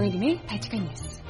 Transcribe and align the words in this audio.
정혜림의 0.00 0.40
발칙한 0.46 0.82
뉴스. 0.82 1.22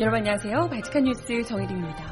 여러분 0.00 0.18
안녕하세요. 0.18 0.68
발칙한 0.70 1.04
뉴스 1.04 1.42
정혜림입니다. 1.44 2.04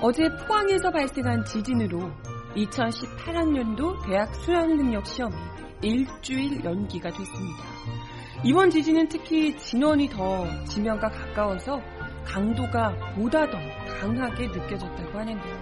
어제 0.00 0.26
포항에서 0.46 0.90
발생한 0.90 1.44
지진으로 1.44 2.10
2018학년도 2.56 4.06
대학 4.06 4.34
수학능력 4.36 5.06
시험이 5.06 5.36
일주일 5.82 6.64
연기가 6.64 7.10
됐습니다. 7.10 8.07
이번 8.44 8.70
지진은 8.70 9.08
특히 9.08 9.56
진원이 9.56 10.08
더 10.10 10.46
지면과 10.66 11.08
가까워서 11.08 11.80
강도가 12.24 12.94
보다 13.14 13.48
더 13.50 13.58
강하게 14.00 14.46
느껴졌다고 14.46 15.18
하는데요. 15.18 15.56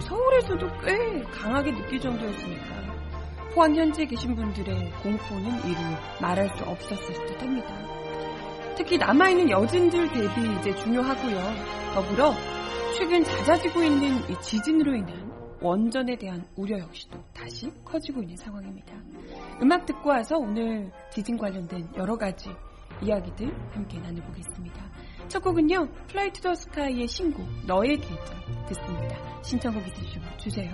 서울에서도 0.00 0.68
꽤 0.84 1.22
강하게 1.32 1.72
느낄 1.72 1.98
정도였으니까 1.98 2.80
포항 3.54 3.74
현지에 3.74 4.04
계신 4.04 4.36
분들의 4.36 4.92
공포는 5.02 5.64
이루 5.64 5.78
말할 6.20 6.48
수 6.56 6.64
없었을 6.64 7.26
듯 7.26 7.40
합니다. 7.40 7.74
특히 8.76 8.98
남아있는 8.98 9.50
여진들 9.50 10.12
대비 10.12 10.52
이제 10.60 10.74
중요하고요. 10.76 11.38
더불어 11.94 12.34
최근 12.96 13.24
잦아지고 13.24 13.82
있는 13.82 14.18
이 14.30 14.40
지진으로 14.40 14.94
인한 14.94 15.29
원전에 15.60 16.16
대한 16.16 16.46
우려 16.56 16.78
역시도 16.78 17.18
다시 17.34 17.70
커지고 17.84 18.22
있는 18.22 18.36
상황입니다. 18.36 18.94
음악 19.62 19.84
듣고 19.86 20.08
와서 20.08 20.36
오늘 20.38 20.90
지진 21.10 21.36
관련된 21.36 21.88
여러 21.96 22.16
가지 22.16 22.50
이야기들 23.02 23.52
함께 23.72 23.98
나눠보겠습니다. 23.98 24.90
첫 25.28 25.42
곡은요, 25.42 25.88
플라이 26.08 26.32
투더 26.32 26.54
스카이의 26.54 27.06
신곡, 27.06 27.46
너의 27.66 27.98
계절 27.98 28.66
듣습니다. 28.68 29.42
신청곡 29.42 29.86
있으시면 29.86 30.38
주세요. 30.38 30.72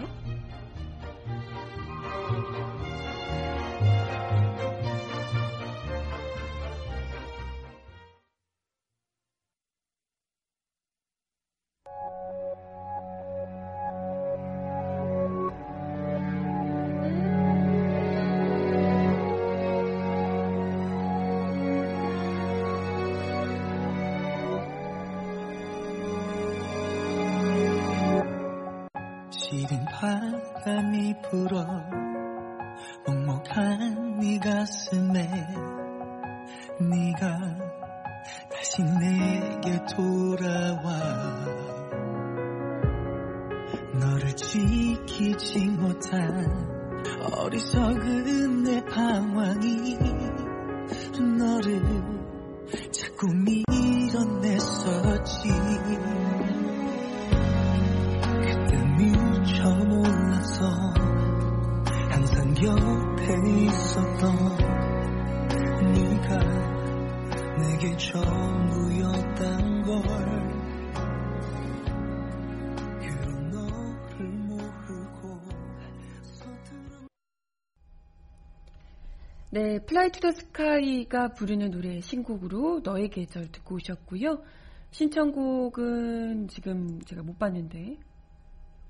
네, 79.56 79.78
플라이 79.78 80.11
투 80.11 80.20
더 80.20 80.33
스카이가 80.33 81.28
부르는 81.28 81.70
노래 81.70 81.98
신곡으로 82.02 82.80
너의 82.84 83.08
계절 83.08 83.50
듣고 83.50 83.77
오셨고요. 83.77 84.42
신청곡은 84.90 86.48
지금 86.48 87.00
제가 87.00 87.22
못 87.22 87.39
봤는데 87.39 87.96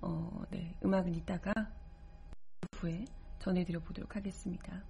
어, 0.01 0.43
네, 0.51 0.75
음악은 0.85 1.15
이따가 1.15 1.53
후에 2.73 3.05
전해드려 3.39 3.79
보도록 3.79 4.17
하겠습니다. 4.17 4.83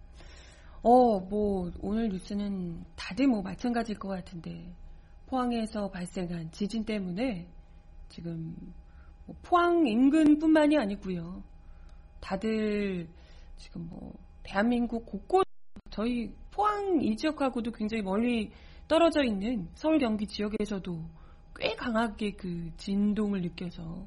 어, 0.81 1.21
뭐 1.21 1.71
오늘 1.83 2.09
뉴스는 2.09 2.83
다들 2.97 3.27
뭐 3.27 3.43
마찬가지일 3.43 3.99
것 3.99 4.09
같은데 4.09 4.75
포항에서 5.27 5.91
발생한 5.91 6.53
지진 6.53 6.87
때문에 6.87 7.51
지금 8.09 8.57
뭐 9.27 9.37
포항 9.43 9.87
인근뿐만이 9.87 10.79
아니고요. 10.79 11.43
다들 12.21 13.11
지금 13.59 13.87
뭐 13.91 14.15
대한민국 14.43 15.05
곳곳 15.05 15.46
저희 15.97 16.31
포항 16.51 17.01
이 17.03 17.17
지역하고도 17.17 17.73
굉장히 17.73 18.03
멀리 18.03 18.51
떨어져 18.87 19.25
있는 19.25 19.67
서울 19.75 19.99
경기 19.99 20.27
지역에서도 20.27 20.95
꽤 21.57 21.75
강하게 21.75 22.33
그 22.33 22.71
진동을 22.77 23.41
느껴서 23.41 24.07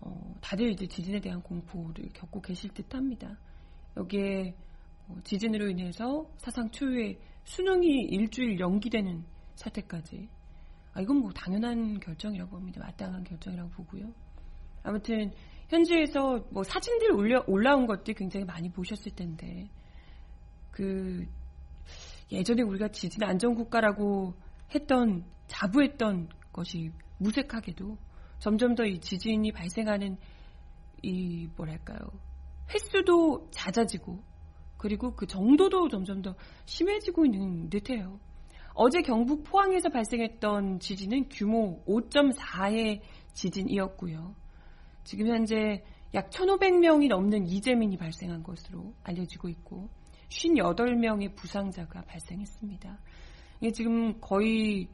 어, 0.00 0.34
다들 0.40 0.70
이제 0.70 0.86
지진에 0.86 1.20
대한 1.20 1.42
공포를 1.42 2.08
겪고 2.14 2.40
계실 2.40 2.70
듯합니다. 2.70 3.36
여기에 3.98 4.54
어, 5.08 5.16
지진으로 5.24 5.68
인해서 5.68 6.26
사상 6.38 6.70
초유의 6.70 7.18
수능이 7.44 8.04
일주일 8.04 8.58
연기되는 8.58 9.22
사태까지 9.56 10.26
아, 10.94 11.02
이건 11.02 11.18
뭐 11.18 11.30
당연한 11.32 12.00
결정이라고 12.00 12.50
봅니다. 12.50 12.80
마땅한 12.80 13.24
결정이라고 13.24 13.68
보고요. 13.72 14.10
아무튼 14.82 15.32
현지에서 15.68 16.46
뭐 16.50 16.62
사진들 16.62 17.12
올려, 17.12 17.44
올라온 17.46 17.86
것들 17.86 18.14
굉장히 18.14 18.46
많이 18.46 18.70
보셨을 18.70 19.12
텐데 19.14 19.68
그 20.78 21.26
예전에 22.30 22.62
우리가 22.62 22.86
지진 22.88 23.24
안전 23.24 23.56
국가라고 23.56 24.34
했던 24.72 25.24
자부했던 25.48 26.28
것이 26.52 26.92
무색하게도 27.18 27.98
점점 28.38 28.76
더 28.76 28.84
이 28.84 29.00
지진이 29.00 29.50
발생하는 29.50 30.16
이 31.02 31.48
뭐랄까요 31.56 31.98
횟수도 32.72 33.48
잦아지고 33.50 34.22
그리고 34.76 35.16
그 35.16 35.26
정도도 35.26 35.88
점점 35.88 36.22
더 36.22 36.36
심해지고 36.66 37.26
있는 37.26 37.68
듯해요. 37.70 38.20
어제 38.74 39.02
경북 39.02 39.42
포항에서 39.42 39.88
발생했던 39.88 40.78
지진은 40.78 41.28
규모 41.30 41.82
5.4의 41.86 43.00
지진이었고요. 43.32 44.36
지금 45.02 45.26
현재 45.26 45.82
약 46.14 46.30
1,500명이 46.30 47.08
넘는 47.08 47.48
이재민이 47.48 47.96
발생한 47.96 48.44
것으로 48.44 48.94
알려지고 49.02 49.48
있고 49.48 49.88
58명의 50.28 51.34
부상자가 51.34 52.02
발생했습니다. 52.02 52.98
이게 53.60 53.72
지금 53.72 54.20
거의 54.20 54.88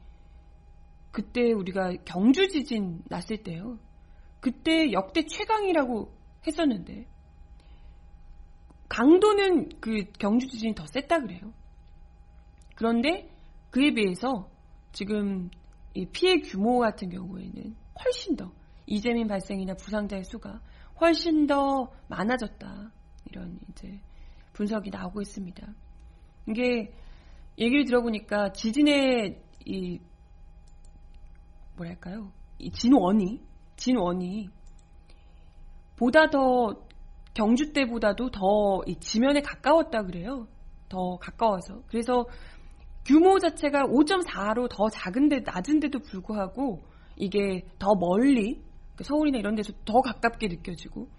그때 1.11 1.51
우리가 1.51 1.93
경주 2.05 2.47
지진 2.47 3.03
났을 3.07 3.43
때요. 3.43 3.79
그때 4.39 4.91
역대 4.91 5.25
최강이라고 5.25 6.13
했었는데 6.45 7.07
강도는 8.89 9.69
그 9.79 10.05
경주 10.19 10.47
지진이 10.47 10.75
더 10.75 10.85
셌다 10.85 11.21
그래요. 11.21 11.53
그런데 12.75 13.29
그에 13.71 13.93
비해서 13.93 14.49
지금 14.91 15.49
이 15.93 16.05
피해 16.05 16.39
규모 16.39 16.79
같은 16.79 17.09
경우에는 17.09 17.75
훨씬 18.03 18.35
더 18.35 18.51
이재민 18.85 19.27
발생이나 19.27 19.73
부상자의 19.75 20.23
수가 20.25 20.61
훨씬 20.99 21.47
더 21.47 21.91
많아졌다. 22.07 22.91
이런 23.25 23.59
이제 23.69 23.99
분석이 24.55 24.89
나오고 24.89 25.21
있습니다. 25.21 25.67
이게 26.47 26.93
얘기를 27.57 27.85
들어보니까 27.85 28.53
지진의 28.53 29.41
이 29.65 29.99
뭐랄까요? 31.75 32.31
이 32.57 32.71
진원이 32.71 33.41
진원이 33.75 34.49
보다 35.97 36.29
더 36.29 36.73
경주 37.33 37.73
때보다도 37.73 38.31
더 38.31 38.41
지면에 39.01 39.41
가까웠다 39.41 40.03
그래요. 40.03 40.47
더 40.87 41.17
가까워서. 41.17 41.81
그래서 41.87 42.25
규모 43.05 43.39
자체가 43.39 43.83
5.4로 43.83 44.69
더 44.69 44.89
작은데 44.89 45.41
낮은데도 45.41 45.99
불구하고 45.99 46.83
이게 47.17 47.65
더 47.77 47.93
멀리 47.95 48.61
서울이나 49.01 49.37
이런 49.37 49.55
데서 49.55 49.73
더 49.83 50.01
가깝게 50.01 50.47
느껴지고 50.47 51.09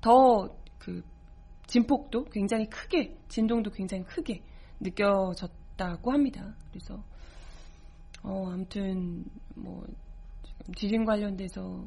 더 0.00 0.66
그 0.86 1.02
진폭도 1.66 2.24
굉장히 2.26 2.68
크게 2.68 3.16
진동도 3.28 3.70
굉장히 3.70 4.04
크게 4.04 4.42
느껴졌다고 4.80 6.12
합니다. 6.12 6.54
그래서 6.70 7.02
어, 8.22 8.50
아무튼 8.50 9.24
뭐 9.54 9.84
지금 10.42 10.74
지진 10.74 11.04
관련돼서 11.04 11.84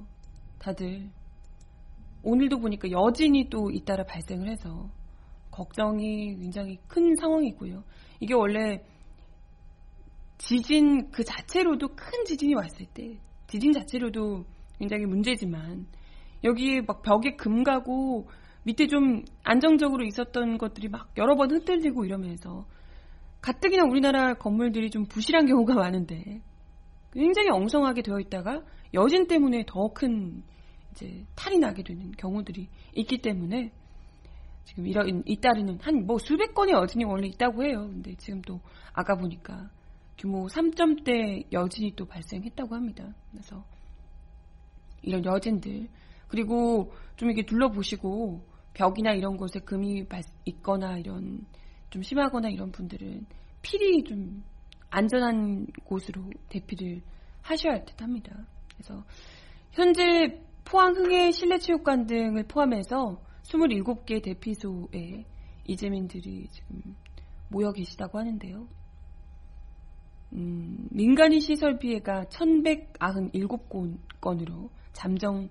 다들 0.60 1.10
오늘도 2.24 2.60
보니까 2.60 2.92
여진이 2.92 3.50
또 3.50 3.72
잇따라 3.72 4.04
발생을 4.04 4.50
해서 4.50 4.90
걱정이 5.52 6.36
굉장히 6.38 6.78
큰 6.88 7.16
상황이고요. 7.16 7.84
이게 8.20 8.34
원래 8.34 8.84
지진 10.38 11.10
그 11.12 11.24
자체로도 11.24 11.90
큰 11.90 12.26
지진이 12.26 12.54
왔을 12.56 12.86
때 12.94 13.18
지진 13.48 13.74
자체로도 13.74 14.46
굉장히 14.78 15.06
문제지만 15.06 15.88
여기에 16.44 16.82
막 16.82 17.02
벽에 17.02 17.36
금 17.36 17.64
가고 17.64 18.28
밑에 18.64 18.88
좀 18.88 19.24
안정적으로 19.44 20.06
있었던 20.06 20.58
것들이 20.58 20.90
막 20.90 21.10
여러 21.18 21.36
번 21.36 21.52
흔들리고 21.52 22.06
이러면서 22.06 22.66
가뜩이나 23.42 23.84
우리나라 23.86 24.34
건물들이 24.34 24.90
좀 24.90 25.06
부실한 25.06 25.46
경우가 25.46 25.74
많은데 25.76 26.42
굉장히 27.14 27.50
엉성하게 27.50 28.02
되어 28.02 28.20
있다가 28.20 28.62
여진 28.94 29.28
때문에 29.28 29.64
더 29.66 29.90
큰 29.90 30.44
이제 30.92 31.26
탈이 31.36 31.60
나게 31.60 31.84
되는 31.84 32.12
경우들이 32.12 32.68
있기 32.96 33.22
때문에 33.22 33.72
지금 34.66 34.88
이런 34.88 35.24
잇따르는 35.26 35.80
한 35.82 36.06
뭐 36.06 36.18
수백 36.20 36.54
건의 36.54 36.74
여진이 36.74 37.06
원래 37.06 37.28
있다고 37.28 37.64
해요. 37.64 37.88
근데 37.88 38.16
지금 38.16 38.42
또 38.42 38.60
아까 38.94 39.16
보니까 39.16 39.70
규모 40.18 40.48
3점대 40.48 41.52
여진이 41.52 41.96
또 41.96 42.06
발생했다고 42.06 42.76
합니다. 42.76 43.08
그래서 43.32 43.64
이런 45.02 45.24
여진들 45.24 45.88
그리고 46.28 46.92
좀 47.16 47.30
이렇게 47.30 47.46
둘러보시고 47.46 48.44
벽이나 48.80 49.12
이런 49.12 49.36
곳에 49.36 49.60
금이 49.60 50.06
있거나 50.46 50.98
이런 50.98 51.46
좀 51.90 52.02
심하거나 52.02 52.48
이런 52.48 52.72
분들은 52.72 53.26
필히 53.62 54.06
좀 54.06 54.42
안전한 54.90 55.68
곳으로 55.84 56.24
대피를 56.48 57.02
하셔야 57.42 57.74
할 57.74 57.84
듯합니다. 57.84 58.48
그래서 58.74 59.04
현재 59.74 60.42
포항 60.64 60.96
흥해 60.96 61.32
실내체육관 61.32 62.06
등을 62.06 62.44
포함해서 62.44 63.22
27개 63.44 64.24
대피소에 64.24 65.26
이재민들이 65.68 66.48
지금 66.50 66.96
모여 67.50 67.74
계시다고 67.74 68.18
하는데요. 68.18 68.66
음, 70.34 70.88
민간인 70.92 71.40
시설 71.42 71.80
피해가 71.80 72.26
1197건으로 72.26 74.70
잠정 74.94 75.50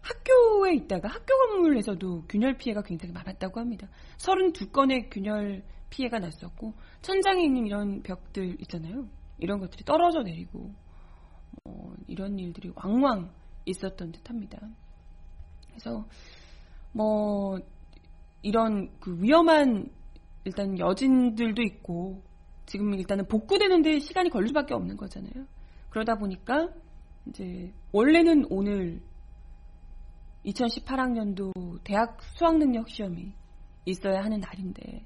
학교에 0.01 0.75
있다가 0.75 1.09
학교 1.09 1.37
건물에서도 1.37 2.25
균열 2.29 2.57
피해가 2.57 2.83
굉장히 2.83 3.13
많았다고 3.13 3.61
합니다. 3.61 3.89
32건의 4.19 5.09
균열 5.11 5.63
피해가 5.91 6.19
났었고 6.19 6.75
천장에 7.03 7.45
있는 7.45 7.67
이런 7.67 8.03
벽들 8.03 8.61
있잖아요. 8.63 9.07
이런 9.39 9.61
것들이 9.61 9.85
떨어져 9.85 10.23
내리고 10.23 10.73
뭐 11.65 11.95
이런 12.09 12.39
일들이 12.39 12.73
왕왕 12.75 13.31
있었던 13.67 14.13
듯합니다. 14.13 14.59
그래서 15.69 16.05
뭐 16.93 17.59
이런 18.43 18.91
그 18.99 19.17
위험한 19.23 19.91
일단 20.45 20.79
여진들도 20.79 21.63
있고 21.63 22.23
지금 22.67 22.95
일단은 22.95 23.27
복구되는데 23.27 23.99
시간이 23.99 24.31
걸릴 24.31 24.49
수밖에 24.49 24.75
없는 24.75 24.97
거잖아요. 24.97 25.47
그러다 25.91 26.17
보니까 26.17 26.69
이제 27.27 27.73
원래는 27.93 28.47
오늘 28.51 29.01
2018학년도 30.45 31.83
대학 31.85 32.23
수학능력 32.23 32.89
시험이 32.89 33.33
있어야 33.85 34.23
하는 34.25 34.41
날인데 34.41 35.05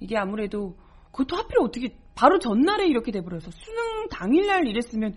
이게 0.00 0.16
아무래도 0.16 0.76
그것도 1.12 1.36
하필 1.36 1.58
어떻게 1.60 1.96
바로 2.14 2.38
전날에 2.38 2.86
이렇게 2.86 3.12
돼버려서 3.12 3.50
수능 3.50 4.08
당일날 4.08 4.66
이랬으면 4.66 5.14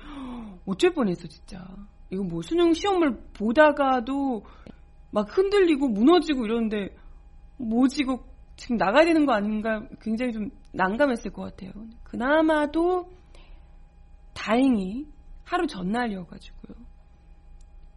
어쩔 0.65 0.93
뻔했어 0.93 1.27
진짜 1.27 1.65
이거 2.09 2.23
뭐 2.23 2.41
수능 2.41 2.73
시험을 2.73 3.17
보다가도 3.33 4.43
막 5.11 5.37
흔들리고 5.37 5.87
무너지고 5.87 6.45
이러는데 6.45 6.95
뭐지 7.57 8.03
이거 8.03 8.23
지금 8.63 8.77
나가야 8.77 9.03
되는 9.03 9.25
거 9.25 9.33
아닌가 9.33 9.85
굉장히 9.99 10.31
좀 10.31 10.49
난감했을 10.71 11.33
것 11.33 11.41
같아요. 11.41 11.73
그나마도 12.05 13.11
다행히 14.33 15.05
하루 15.43 15.67
전날이어가지고요. 15.67 16.77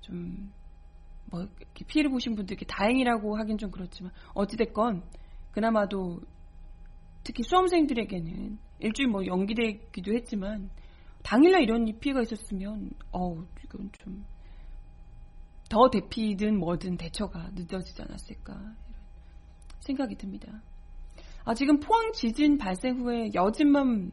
좀뭐 0.00 1.46
피해를 1.86 2.10
보신 2.10 2.34
분들께 2.34 2.66
다행이라고 2.66 3.38
하긴 3.38 3.58
좀 3.58 3.70
그렇지만 3.70 4.10
어찌됐건 4.34 5.04
그나마도 5.52 6.20
특히 7.22 7.44
수험생들에게는 7.44 8.58
일주일 8.80 9.08
뭐 9.08 9.24
연기되기도 9.24 10.14
했지만 10.14 10.68
당일날 11.22 11.62
이런 11.62 11.84
피해가 12.00 12.22
있었으면 12.22 12.90
어우 13.12 13.46
이건 13.64 13.90
좀 13.92 14.36
더 15.68 15.90
대피든 15.90 16.58
뭐든 16.58 16.96
대처가 16.96 17.50
늦어지지 17.54 18.02
않았을까 18.02 18.74
생각이 19.86 20.16
듭니다. 20.16 20.62
아 21.44 21.54
지금 21.54 21.78
포항 21.78 22.12
지진 22.12 22.58
발생 22.58 22.98
후에 22.98 23.30
여진만 23.34 24.10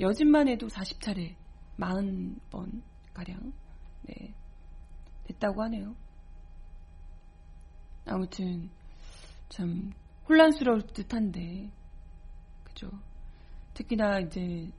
여진만 0.00 0.48
해도 0.48 0.66
40차례 0.66 1.36
40번 1.78 2.82
가량 3.14 3.52
네 4.02 4.34
됐다고 5.24 5.62
하네요. 5.62 5.94
아무튼 8.04 8.70
참 9.48 9.92
혼란스러울 10.28 10.82
듯 10.88 11.14
한데 11.14 11.70
그죠? 12.64 12.90
특히나 13.74 14.20
이제 14.20 14.70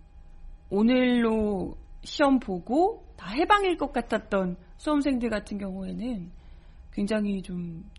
오늘로 0.70 1.78
시험 2.04 2.40
보고 2.40 3.06
다 3.18 3.30
해방일 3.32 3.78
것 3.78 3.92
같았던 3.92 4.58
수험생들 4.78 5.30
같은 5.30 5.58
경우에는 5.58 6.32
굉장히 6.92 7.42
좀 7.42 7.90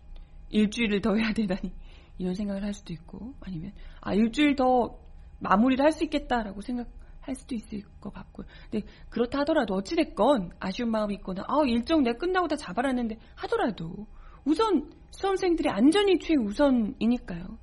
일주일을 0.49 1.01
더 1.01 1.15
해야 1.15 1.33
되다니 1.33 1.73
이런 2.19 2.35
생각을 2.35 2.63
할 2.63 2.73
수도 2.73 2.93
있고 2.93 3.33
아니면 3.41 3.71
아 4.01 4.13
일주일 4.13 4.55
더 4.55 4.99
마무리를 5.39 5.83
할 5.83 5.91
수 5.91 6.03
있겠다라고 6.03 6.61
생각할 6.61 7.35
수도 7.35 7.55
있을 7.55 7.81
것 7.99 8.13
같고요. 8.13 8.45
근데 8.69 8.85
그렇다 9.09 9.39
하더라도 9.39 9.73
어찌됐건 9.73 10.51
아쉬운 10.59 10.91
마음이 10.91 11.15
있거나 11.15 11.43
아 11.47 11.65
일정 11.65 12.03
내가 12.03 12.17
끝나고 12.17 12.47
다 12.47 12.55
잡아놨는데 12.55 13.17
하더라도 13.35 14.05
우선 14.45 14.91
수험생들의 15.11 15.71
안전이 15.71 16.19
최우선이니까요. 16.19 17.57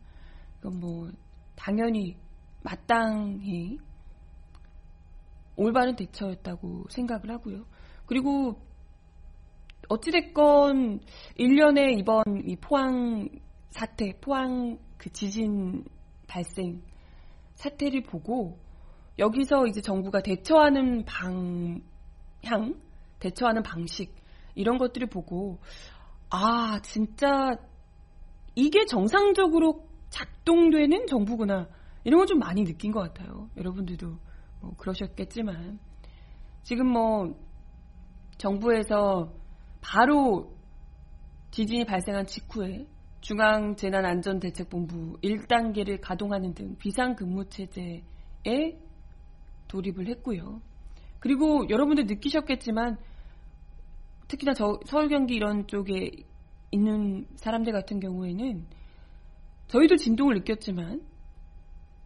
그건 0.60 0.80
뭐 0.80 1.10
당연히 1.54 2.16
마땅히 2.62 3.78
올바른 5.56 5.96
대처였다고 5.96 6.86
생각을 6.90 7.30
하고요. 7.30 7.64
그리고 8.06 8.60
어찌됐건 9.88 11.00
1년에 11.38 11.98
이번 11.98 12.24
이 12.44 12.56
포항 12.56 13.28
사태, 13.70 14.18
포항 14.20 14.78
그 14.96 15.10
지진 15.10 15.84
발생 16.26 16.82
사태를 17.54 18.02
보고 18.02 18.58
여기서 19.18 19.66
이제 19.66 19.80
정부가 19.80 20.20
대처하는 20.22 21.04
방향, 21.04 22.74
대처하는 23.20 23.62
방식 23.62 24.14
이런 24.54 24.78
것들을 24.78 25.08
보고 25.08 25.58
아, 26.30 26.80
진짜 26.82 27.56
이게 28.54 28.84
정상적으로 28.86 29.86
작동되는 30.10 31.06
정부구나. 31.06 31.68
이런 32.04 32.18
걸 32.18 32.26
좀 32.26 32.38
많이 32.38 32.64
느낀 32.64 32.92
것 32.92 33.00
같아요. 33.00 33.50
여러분들도 33.56 34.18
뭐 34.60 34.76
그러셨겠지만. 34.76 35.78
지금 36.62 36.88
뭐 36.88 37.34
정부에서 38.38 39.32
바로 39.80 40.56
지진이 41.50 41.84
발생한 41.84 42.26
직후에 42.26 42.86
중앙재난안전대책본부 43.20 45.18
1단계를 45.22 46.00
가동하는 46.00 46.54
등 46.54 46.76
비상근무체제에 46.78 48.02
돌입을 49.68 50.08
했고요. 50.08 50.60
그리고 51.18 51.68
여러분들 51.68 52.06
느끼셨겠지만 52.06 52.98
특히나 54.28 54.54
저 54.54 54.78
서울 54.86 55.08
경기 55.08 55.34
이런 55.34 55.66
쪽에 55.66 56.10
있는 56.70 57.26
사람들 57.36 57.72
같은 57.72 58.00
경우에는 58.00 58.66
저희도 59.68 59.96
진동을 59.96 60.34
느꼈지만 60.36 61.02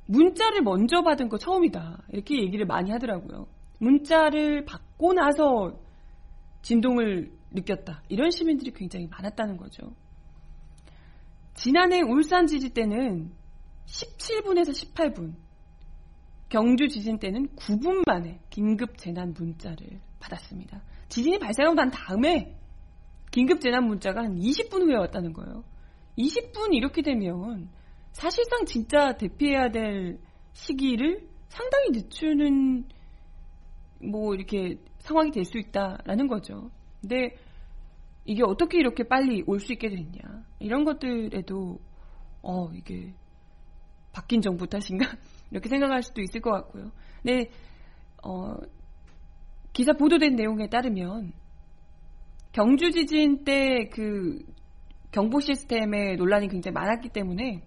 문자를 0.06 0.62
먼저 0.62 1.02
받은 1.02 1.28
거 1.28 1.38
처음이다. 1.38 2.04
이렇게 2.08 2.42
얘기를 2.42 2.66
많이 2.66 2.90
하더라고요. 2.90 3.46
문자를 3.78 4.64
받고 4.64 5.12
나서 5.14 5.78
진동을 6.62 7.30
느꼈다. 7.52 8.02
이런 8.08 8.30
시민들이 8.30 8.70
굉장히 8.72 9.06
많았다는 9.06 9.56
거죠. 9.56 9.94
지난해 11.54 12.00
울산 12.00 12.46
지지 12.46 12.70
때는 12.70 13.32
17분에서 13.86 14.70
18분, 14.70 15.34
경주 16.48 16.88
지진 16.88 17.18
때는 17.18 17.48
9분 17.56 18.04
만에 18.06 18.40
긴급 18.50 18.98
재난 18.98 19.32
문자를 19.32 20.00
받았습니다. 20.20 20.82
지진이 21.08 21.38
발생하고 21.38 21.74
난 21.74 21.90
다음에 21.90 22.56
긴급 23.30 23.60
재난 23.60 23.86
문자가 23.86 24.22
한 24.22 24.36
20분 24.36 24.82
후에 24.82 24.96
왔다는 24.96 25.32
거예요. 25.32 25.64
20분 26.18 26.74
이렇게 26.74 27.02
되면 27.02 27.70
사실상 28.12 28.64
진짜 28.64 29.16
대피해야 29.16 29.70
될 29.70 30.18
시기를 30.52 31.28
상당히 31.48 31.90
늦추는 31.92 32.88
뭐 34.10 34.34
이렇게 34.34 34.78
상황이 34.98 35.30
될 35.30 35.44
수 35.44 35.58
있다라는 35.58 36.26
거죠. 36.26 36.70
근데 37.00 37.36
이게 38.24 38.42
어떻게 38.44 38.78
이렇게 38.78 39.04
빨리 39.04 39.42
올 39.46 39.58
수 39.60 39.72
있게 39.72 39.88
됐냐 39.88 40.20
이런 40.58 40.84
것들에도 40.84 41.78
어 42.42 42.70
이게 42.72 43.14
바뀐 44.12 44.40
정부 44.40 44.66
탓인가 44.66 45.06
이렇게 45.50 45.68
생각할 45.68 46.02
수도 46.02 46.20
있을 46.20 46.40
것 46.40 46.50
같고요. 46.52 46.90
근데 47.22 47.50
어 48.22 48.56
기사 49.72 49.92
보도된 49.92 50.34
내용에 50.36 50.68
따르면 50.68 51.32
경주 52.52 52.90
지진 52.90 53.44
때 53.44 53.88
그 53.92 54.42
경보 55.12 55.40
시스템의 55.40 56.16
논란이 56.16 56.48
굉장히 56.48 56.72
많았기 56.74 57.08
때문에 57.10 57.62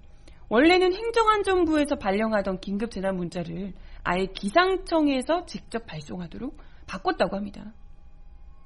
원래는 0.49 0.93
행정안전부에서 0.93 1.95
발령하던 1.95 2.59
긴급 2.59 2.91
재난 2.91 3.15
문자를 3.15 3.73
아예 4.03 4.27
기상청에서 4.27 5.45
직접 5.45 5.85
발송하도록 5.85 6.57
바꿨다고 6.87 7.35
합니다. 7.35 7.73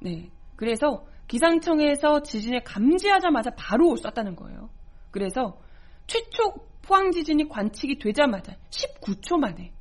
네. 0.02 0.30
그래서 0.56 1.06
기상청에서 1.28 2.24
지진을 2.24 2.64
감지하자마자 2.64 3.52
바로 3.58 3.96
썼다는 3.96 4.36
거예요. 4.36 4.70
그래서 5.12 5.60
최초 6.08 6.54
포항 6.82 7.12
지진이 7.12 7.50
관측이 7.50 8.00
되자마자 8.00 8.56
19초 8.70 9.38
만에 9.38 9.74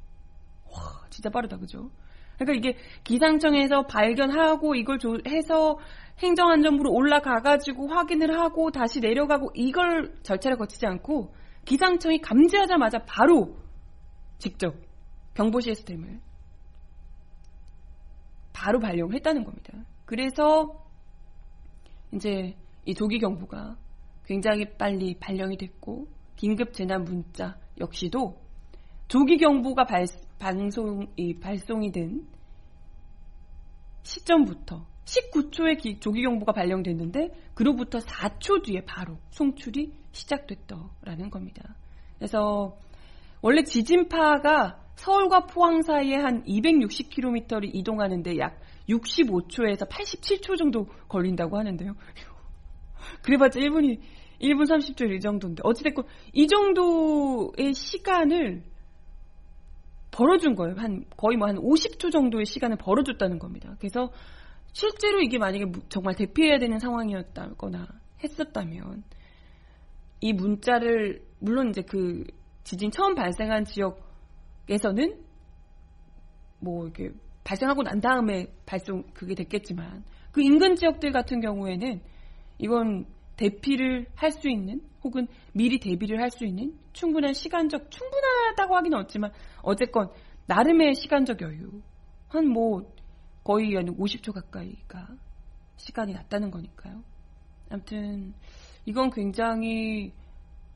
와 0.67 1.07
진짜 1.11 1.31
빠르다 1.31 1.57
그죠? 1.59 1.91
그러니까 2.39 2.55
이게 2.55 2.79
기상청에서 3.05 3.87
발견하고 3.87 4.75
이걸 4.75 4.99
조, 4.99 5.19
해서 5.27 5.79
행정안전부로 6.19 6.93
올라가가지고 6.93 7.89
확인을 7.89 8.39
하고 8.39 8.71
다시 8.71 9.01
내려가고 9.01 9.51
이걸 9.55 10.15
절차를 10.23 10.57
거치지 10.57 10.87
않고 10.87 11.35
기상청이 11.65 12.21
감지하자마자 12.21 13.05
바로 13.07 13.57
직접 14.39 14.75
경보 15.35 15.61
시스템을 15.61 16.21
바로 18.53 18.81
발령을 18.81 19.15
했다는 19.15 19.45
겁니다. 19.45 19.73
그래서 20.07 20.86
이제 22.13 22.57
이 22.85 22.95
조기 22.95 23.19
경보가 23.19 23.77
굉장히 24.25 24.65
빨리 24.77 25.19
발령이 25.19 25.57
됐고 25.57 26.09
긴급 26.37 26.73
재난 26.73 27.05
문자 27.05 27.59
역시도 27.79 28.41
조기 29.09 29.37
경보가 29.39 29.85
발, 29.85 30.07
방송 30.39 31.07
이 31.17 31.39
발송이 31.39 31.93
된 31.93 32.27
시점부터 34.03 34.87
19초에 35.05 35.81
기, 35.81 36.01
조기 36.01 36.23
경보가 36.23 36.53
발령됐는데 36.53 37.31
그로부터 37.55 37.99
4초 37.99 38.65
뒤에 38.65 38.85
바로 38.85 39.19
송출이 39.31 39.93
시작됐더라는 40.13 41.31
겁니다. 41.31 41.77
그래서 42.19 42.77
원래 43.41 43.63
지진파가 43.63 44.81
서울과 44.97 45.47
포항 45.47 45.83
사이에 45.83 46.17
한 46.17 46.43
260km를 46.45 47.71
이동하는데 47.75 48.39
약 48.39 48.59
65초에서 48.89 49.89
87초 49.89 50.57
정도 50.57 50.87
걸린다고 51.09 51.59
하는데요. 51.59 51.95
그래봤자 53.23 53.61
1분이 53.61 54.01
1분 54.41 54.65
30초 54.65 55.11
이 55.13 55.21
정도인데 55.21 55.63
어찌됐건 55.65 56.05
이 56.33 56.47
정도의 56.47 57.75
시간을 57.75 58.63
벌어준 60.11 60.55
거예요. 60.55 60.77
한 60.77 61.05
거의 61.17 61.37
뭐 61.37 61.49
한 61.49 61.57
50초 61.57 62.11
정도의 62.11 62.47
시간을 62.47 62.77
벌어줬다는 62.79 63.39
겁니다. 63.39 63.77
그래서 63.79 64.11
실제로 64.73 65.21
이게 65.21 65.39
만약에 65.39 65.73
정말 65.89 66.15
대피해야 66.15 66.59
되는 66.59 66.79
상황이었다거나 66.79 67.87
했었다면 68.23 69.05
이 70.21 70.33
문자를 70.33 71.23
물론 71.39 71.71
이제 71.71 71.83
그 71.83 72.25
지진 72.65 72.91
처음 72.91 73.15
발생한 73.15 73.65
지역에서는 73.65 75.25
뭐 76.61 76.85
이렇게 76.85 77.11
발생하고 77.47 77.83
난 77.85 78.01
다음에 78.01 78.47
발송 78.67 79.05
그게 79.15 79.35
됐겠지만 79.35 80.05
그 80.33 80.43
인근 80.43 80.75
지역들 80.75 81.13
같은 81.13 81.41
경우에는 81.41 82.03
이건 82.59 83.07
대피를 83.37 84.07
할 84.17 84.33
수 84.33 84.49
있는 84.49 84.81
혹은 85.05 85.29
미리 85.53 85.79
대비를 85.79 86.21
할 86.21 86.31
수 86.31 86.45
있는 86.45 86.77
충분한 86.93 87.33
시간적 87.35 87.91
충분하다고 87.91 88.77
하기는 88.77 88.99
없지만 88.99 89.33
어쨌건 89.63 90.11
나름의 90.47 90.95
시간적 90.95 91.41
여유 91.43 91.81
한 92.29 92.47
뭐 92.49 92.93
거의 93.45 93.77
한 93.77 93.87
50초 93.97 94.33
가까이가 94.33 95.07
시간이 95.77 96.13
났다는 96.15 96.51
거니까요. 96.51 97.05
아무튼 97.71 98.35
이건 98.87 99.11
굉장히 99.11 100.13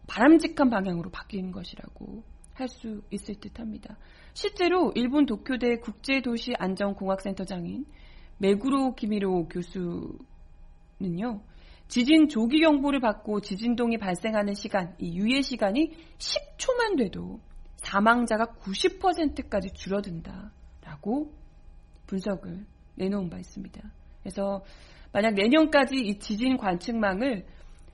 바람직한 0.07 0.71
방향으로 0.71 1.11
바뀌는 1.11 1.51
것이라고 1.51 2.23
할 2.61 2.69
수 2.69 3.03
있을 3.11 3.35
듯합니다. 3.37 3.97
실제로 4.35 4.93
일본 4.95 5.27
도쿄대 5.27 5.77
국제도시 5.77 6.55
안전공학센터장인 6.59 7.85
메구로 8.39 8.95
키미로 8.95 9.49
교수는요. 9.49 11.43
지진 11.89 12.29
조기 12.29 12.61
경보를 12.61 13.01
받고 13.01 13.41
지진동이 13.41 13.99
발생하는 13.99 14.55
시간, 14.55 14.95
이 14.99 15.17
유예 15.19 15.43
시간이 15.43 15.93
10초만 16.19 16.97
돼도 16.99 17.41
사망자가 17.77 18.55
90%까지 18.61 19.73
줄어든다라고 19.73 21.33
분석을 22.07 22.65
내놓은 22.95 23.29
바 23.29 23.39
있습니다. 23.39 23.81
그래서 24.21 24.63
만약 25.13 25.35
내년까지 25.35 25.97
이 25.97 26.19
지진 26.19 26.57
관측망을 26.57 27.47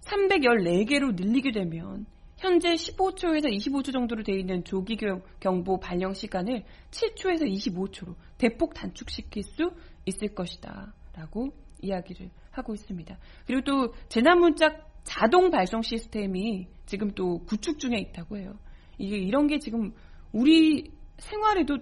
314개로 0.02 1.14
늘리게 1.14 1.52
되면 1.52 2.06
현재 2.37 2.75
15초에서 2.75 3.47
25초 3.50 3.93
정도로 3.93 4.23
되어 4.23 4.37
있는 4.37 4.62
조기 4.64 4.99
경보 5.40 5.81
발령 5.81 6.12
시간을 6.12 6.64
7초에서 6.90 7.50
25초로 7.50 8.14
대폭 8.38 8.75
단축시킬 8.75 9.43
수 9.43 9.73
있을 10.05 10.35
것이다. 10.35 10.93
라고 11.14 11.49
이야기를 11.81 12.31
하고 12.50 12.75
있습니다. 12.75 13.16
그리고 13.47 13.62
또 13.64 13.95
재난문자 14.09 14.85
자동 15.05 15.50
발송 15.50 15.83
시스템이 15.83 16.66
지금 16.85 17.12
또 17.12 17.38
구축 17.45 17.78
중에 17.78 17.97
있다고 17.99 18.37
해요. 18.37 18.59
이게 18.99 19.16
이런 19.16 19.47
게 19.47 19.59
지금 19.59 19.93
우리 20.33 20.93
생활에도 21.19 21.78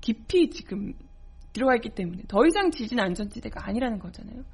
깊이 0.00 0.50
지금 0.50 0.94
들어가 1.52 1.74
있기 1.76 1.90
때문에 1.90 2.22
더 2.28 2.46
이상 2.46 2.70
지진 2.70 3.00
안전지대가 3.00 3.66
아니라는 3.66 3.98
거잖아요. 3.98 4.44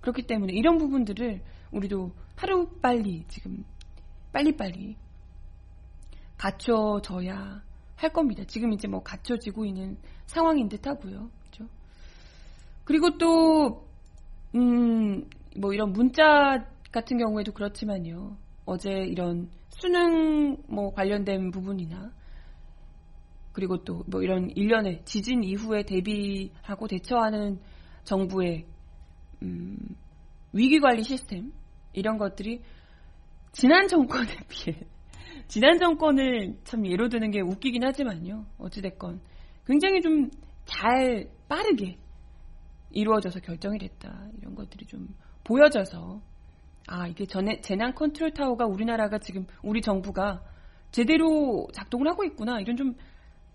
그렇기 0.00 0.22
때문에 0.22 0.52
이런 0.52 0.78
부분들을 0.78 1.42
우리도 1.72 2.12
하루 2.36 2.68
빨리 2.80 3.24
지금 3.28 3.64
빨리빨리 4.32 4.96
갖춰져야 6.42 7.62
할 7.94 8.12
겁니다. 8.12 8.42
지금 8.48 8.72
이제 8.72 8.88
뭐 8.88 9.00
갖춰지고 9.02 9.64
있는 9.64 9.96
상황인 10.26 10.68
듯 10.68 10.84
하고요. 10.84 11.30
그렇죠? 11.40 11.72
그리고 12.84 13.16
또, 13.16 13.86
음, 14.56 15.28
뭐 15.56 15.72
이런 15.72 15.92
문자 15.92 16.66
같은 16.90 17.16
경우에도 17.18 17.52
그렇지만요. 17.52 18.36
어제 18.64 18.90
이런 18.90 19.50
수능 19.68 20.56
뭐 20.66 20.92
관련된 20.92 21.52
부분이나 21.52 22.12
그리고 23.52 23.84
또 23.84 24.02
뭐 24.08 24.22
이런 24.22 24.50
일련의 24.50 25.02
지진 25.04 25.44
이후에 25.44 25.84
대비하고 25.84 26.88
대처하는 26.88 27.60
정부의 28.04 28.66
음, 29.42 29.78
위기 30.52 30.80
관리 30.80 31.02
시스템 31.02 31.52
이런 31.92 32.18
것들이 32.18 32.62
지난 33.52 33.86
정권에 33.86 34.34
비해 34.48 34.76
지난 35.48 35.78
정권을 35.78 36.58
참 36.64 36.86
예로 36.86 37.08
드는 37.08 37.30
게 37.30 37.40
웃기긴 37.40 37.84
하지만요. 37.84 38.46
어찌됐건 38.58 39.20
굉장히 39.66 40.00
좀 40.00 40.30
잘 40.64 41.28
빠르게 41.48 41.98
이루어져서 42.90 43.40
결정이 43.40 43.78
됐다. 43.78 44.28
이런 44.38 44.54
것들이 44.54 44.86
좀 44.86 45.08
보여져서 45.44 46.20
아 46.88 47.06
이게 47.06 47.26
전에 47.26 47.60
재난 47.60 47.94
컨트롤 47.94 48.32
타워가 48.32 48.66
우리나라가 48.66 49.18
지금 49.18 49.46
우리 49.62 49.80
정부가 49.80 50.42
제대로 50.90 51.68
작동을 51.72 52.08
하고 52.08 52.24
있구나. 52.24 52.60
이런 52.60 52.76
좀 52.76 52.94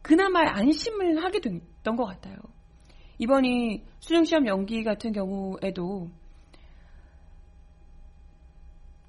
그나마 0.01 0.41
안심을 0.41 1.23
하게 1.23 1.39
됐던 1.39 1.95
것 1.95 2.05
같아요. 2.05 2.37
이번이 3.19 3.83
수능시험 3.99 4.47
연기 4.47 4.83
같은 4.83 5.11
경우에도 5.11 6.09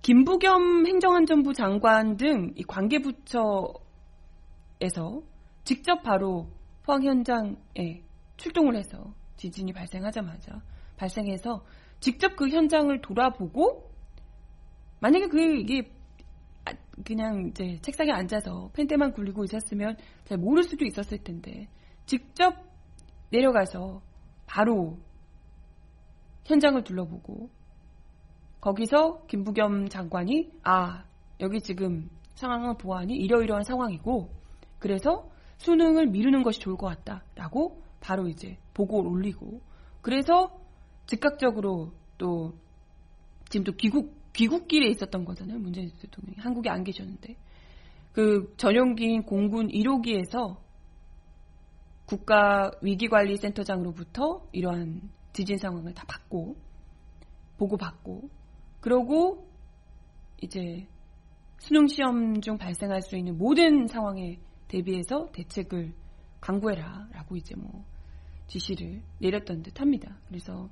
김부겸 0.09 0.87
행정안전부 0.87 1.53
장관 1.53 2.17
등 2.17 2.55
이 2.57 2.63
관계부처에서 2.63 3.83
직접 5.65 6.03
바로 6.03 6.49
포항 6.83 7.03
현장에 7.03 8.03
출동을 8.39 8.75
해서 8.77 9.13
지진이 9.37 9.75
발생하자마자 9.75 10.63
발생해서 10.97 11.63
직접 12.01 12.37
그 12.37 12.49
현장을 12.49 12.99
돌아보고 13.03 13.93
만약에 15.01 15.29
그 15.29 15.57
이게 15.57 15.93
아, 16.65 16.73
그냥 17.05 17.49
이제 17.51 17.79
책상에 17.83 18.11
앉아서 18.11 18.71
펜대만 18.73 19.13
굴리고 19.13 19.45
있었으면 19.45 19.99
잘 20.25 20.39
모를 20.39 20.63
수도 20.63 20.87
있었을 20.87 21.19
텐데 21.19 21.69
직접 22.07 22.55
내려가서 23.29 24.01
바로 24.47 24.97
현장을 26.47 26.83
둘러보고 26.83 27.51
거기서 28.69 29.25
김부겸 29.29 29.89
장관이 29.89 30.51
아 30.63 31.05
여기 31.41 31.61
지금 31.63 32.11
상황을 32.35 32.77
보아하니 32.77 33.15
이러이러한 33.17 33.65
상황이고 33.65 34.29
그래서 34.79 35.31
수능을 35.57 36.09
미루는 36.09 36.43
것이 36.43 36.61
좋을 36.61 36.77
것 36.77 36.87
같다라고 36.89 37.83
바로 38.01 38.29
이제 38.29 38.59
보고를 38.75 39.11
올리고 39.11 39.63
그래서 40.03 40.51
즉각적으로 41.07 41.93
또 42.19 42.53
지금 43.49 43.65
또 43.65 43.73
귀국 43.73 44.15
귀국길에 44.35 44.89
있었던 44.91 45.25
거잖아요. 45.25 45.59
문재인 45.59 45.91
대통령이 45.99 46.37
한국에 46.39 46.69
안 46.69 46.85
계셨는데. 46.85 47.37
그 48.13 48.53
전용기인 48.57 49.23
공군 49.23 49.69
1호기에서 49.69 50.59
국가 52.05 52.71
위기관리센터장으로부터 52.83 54.47
이러한 54.53 55.11
지진 55.33 55.57
상황을 55.57 55.95
다 55.95 56.05
받고 56.07 56.57
보고 57.57 57.77
받고 57.77 58.29
그러고 58.81 59.49
이제 60.41 60.87
수능 61.59 61.87
시험 61.89 62.41
중 62.41 62.57
발생할 62.59 63.03
수 63.03 63.17
있는 63.17 63.37
모든 63.37 63.87
상황에 63.89 64.39
대비해서 64.69 65.31
대책을 65.33 65.93
강구해라라고 66.41 67.37
이제 67.37 67.55
뭐 67.57 67.85
지시를 68.47 69.03
내렸던 69.21 69.63
듯합니다. 69.63 70.17
그래서 70.29 70.69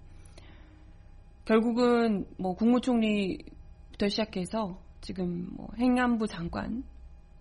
결국은 1.44 2.26
뭐 2.38 2.54
국무총리부터 2.54 4.08
시작해서 4.08 4.80
지금 5.00 5.48
뭐 5.56 5.68
행안부 5.78 6.26
장관 6.26 6.84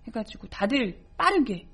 해가지고 0.08 0.48
다들 0.48 1.04
빠르게 1.18 1.68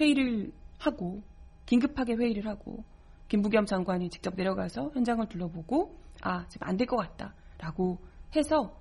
회의를 0.00 0.52
하고 0.78 1.22
긴급하게 1.66 2.14
회의를 2.14 2.46
하고 2.46 2.84
김부겸 3.28 3.66
장관이 3.66 4.10
직접 4.10 4.34
내려가서 4.34 4.90
현장을 4.94 5.26
둘러보고 5.28 5.96
아 6.22 6.46
지금 6.48 6.66
안 6.68 6.76
될 6.76 6.86
것 6.86 6.96
같다라고 6.96 7.98
해서 8.36 8.76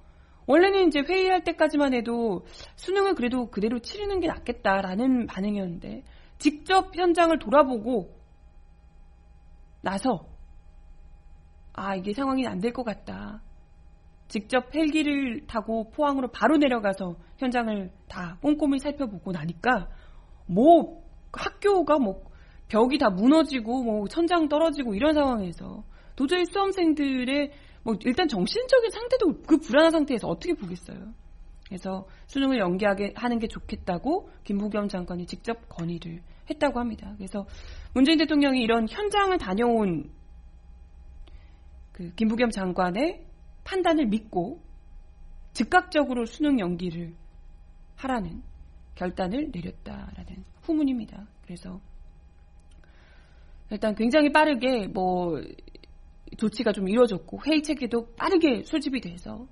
원래는 0.47 0.87
이제 0.87 1.01
회의할 1.01 1.43
때까지만 1.43 1.93
해도 1.93 2.45
수능을 2.75 3.15
그래도 3.15 3.49
그대로 3.49 3.79
치르는 3.79 4.19
게 4.19 4.27
낫겠다라는 4.27 5.27
반응이었는데 5.27 6.03
직접 6.39 6.95
현장을 6.95 7.37
돌아보고 7.39 8.15
나서 9.81 10.25
아 11.73 11.95
이게 11.95 12.13
상황이 12.13 12.45
안 12.47 12.59
될 12.59 12.73
것 12.73 12.83
같다. 12.83 13.41
직접 14.27 14.73
헬기를 14.73 15.45
타고 15.47 15.89
포항으로 15.91 16.29
바로 16.29 16.57
내려가서 16.57 17.17
현장을 17.37 17.91
다 18.07 18.37
꼼꼼히 18.41 18.79
살펴보고 18.79 19.31
나니까 19.31 19.89
뭐 20.47 21.03
학교가 21.33 21.99
뭐 21.99 22.23
벽이 22.69 22.97
다 22.97 23.09
무너지고 23.09 23.83
뭐 23.83 24.07
천장 24.07 24.47
떨어지고 24.47 24.95
이런 24.95 25.13
상황에서 25.13 25.83
도저히 26.15 26.45
수험생들의 26.45 27.51
뭐 27.83 27.95
일단 28.05 28.27
정신적인 28.27 28.91
상태도 28.91 29.41
그 29.47 29.57
불안한 29.57 29.91
상태에서 29.91 30.27
어떻게 30.27 30.53
보겠어요. 30.53 31.13
그래서 31.67 32.05
수능을 32.27 32.59
연기하게 32.59 33.13
하는 33.15 33.39
게 33.39 33.47
좋겠다고 33.47 34.29
김부겸 34.43 34.89
장관이 34.89 35.25
직접 35.25 35.69
건의를 35.69 36.21
했다고 36.49 36.79
합니다. 36.79 37.13
그래서 37.17 37.45
문재인 37.93 38.17
대통령이 38.17 38.61
이런 38.61 38.87
현장을 38.89 39.37
다녀온 39.37 40.11
그 41.93 42.13
김부겸 42.15 42.49
장관의 42.49 43.25
판단을 43.63 44.07
믿고 44.07 44.61
즉각적으로 45.53 46.25
수능 46.25 46.59
연기를 46.59 47.15
하라는 47.95 48.43
결단을 48.95 49.51
내렸다라는 49.53 50.43
후문입니다. 50.63 51.25
그래서 51.43 51.79
일단 53.69 53.95
굉장히 53.95 54.31
빠르게 54.31 54.87
뭐 54.87 55.41
조치가 56.37 56.71
좀 56.71 56.87
이루어졌고 56.87 57.39
회의 57.45 57.61
체계도 57.61 58.15
빠르게 58.15 58.63
수집이 58.63 59.01
돼서 59.01 59.47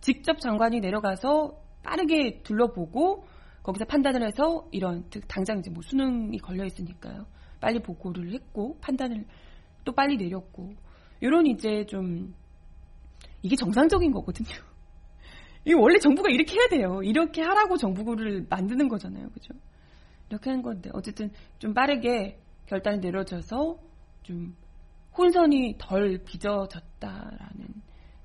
직접 0.00 0.40
장관이 0.40 0.80
내려가서 0.80 1.58
빠르게 1.82 2.42
둘러보고 2.42 3.24
거기서 3.62 3.84
판단을 3.84 4.26
해서 4.26 4.66
이런 4.70 5.04
당장 5.28 5.58
이제 5.58 5.70
뭐 5.70 5.82
수능이 5.82 6.38
걸려 6.38 6.64
있으니까요. 6.64 7.26
빨리 7.60 7.80
보고를 7.80 8.32
했고 8.32 8.78
판단을 8.80 9.26
또 9.84 9.92
빨리 9.92 10.16
내렸고 10.16 10.74
이런 11.20 11.46
이제 11.46 11.84
좀 11.86 12.34
이게 13.42 13.56
정상적인 13.56 14.12
거거든요. 14.12 14.48
이 15.66 15.74
원래 15.74 15.98
정부가 15.98 16.30
이렇게 16.30 16.54
해야 16.58 16.68
돼요. 16.68 17.02
이렇게 17.02 17.42
하라고 17.42 17.76
정부를 17.76 18.46
만드는 18.48 18.88
거잖아요. 18.88 19.28
그죠? 19.30 19.54
이렇게 20.30 20.50
하는 20.50 20.62
건데 20.62 20.90
어쨌든 20.94 21.30
좀 21.58 21.74
빠르게 21.74 22.38
결단이 22.66 22.98
내려져서 23.00 23.78
좀 24.22 24.56
혼선이 25.16 25.76
덜 25.78 26.18
빚어졌다라는 26.24 27.68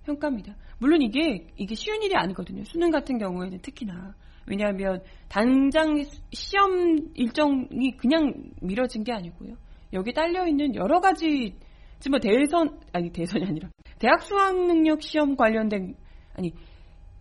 평가입니다. 0.06 0.56
물론 0.78 1.02
이게 1.02 1.48
이게 1.58 1.76
쉬운 1.76 2.02
일이 2.04 2.16
아니거든요. 2.16 2.64
수능 2.66 2.92
같은 2.92 3.18
경우에는 3.18 3.60
특히나 3.60 4.14
왜냐하면 4.48 5.02
당장 5.28 6.04
시험 6.32 7.10
일정이 7.16 7.98
그냥 7.98 8.52
미뤄진 8.62 9.04
게 9.04 9.12
아니고요. 9.12 9.56
여기 9.94 10.14
딸려 10.14 10.48
있는 10.48 10.76
여러 10.76 11.00
가지 11.00 11.56
지금 12.00 12.12
뭐 12.12 12.20
대선 12.20 12.80
아니 12.94 13.12
대선이 13.12 13.46
아니라 13.46 13.70
대학 13.98 14.22
수학 14.22 14.56
능력 14.56 15.02
시험 15.02 15.36
관련된 15.36 15.96
아니 16.36 16.54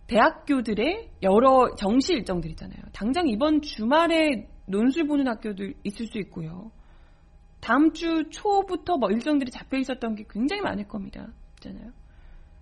대학교들의 0.07 1.09
여러 1.23 1.73
정시 1.75 2.13
일정들 2.13 2.51
있잖아요. 2.51 2.79
당장 2.93 3.27
이번 3.27 3.61
주말에 3.61 4.47
논술 4.67 5.07
보는 5.07 5.27
학교들 5.27 5.73
있을 5.83 6.05
수 6.07 6.19
있고요. 6.19 6.71
다음 7.65 7.93
주 7.93 8.29
초부터 8.29 8.97
뭐 8.97 9.09
일정들이 9.09 9.49
잡혀 9.49 9.79
있었던 9.79 10.13
게 10.13 10.23
굉장히 10.29 10.61
많을 10.61 10.87
겁니다. 10.87 11.33
있잖아요. 11.55 11.91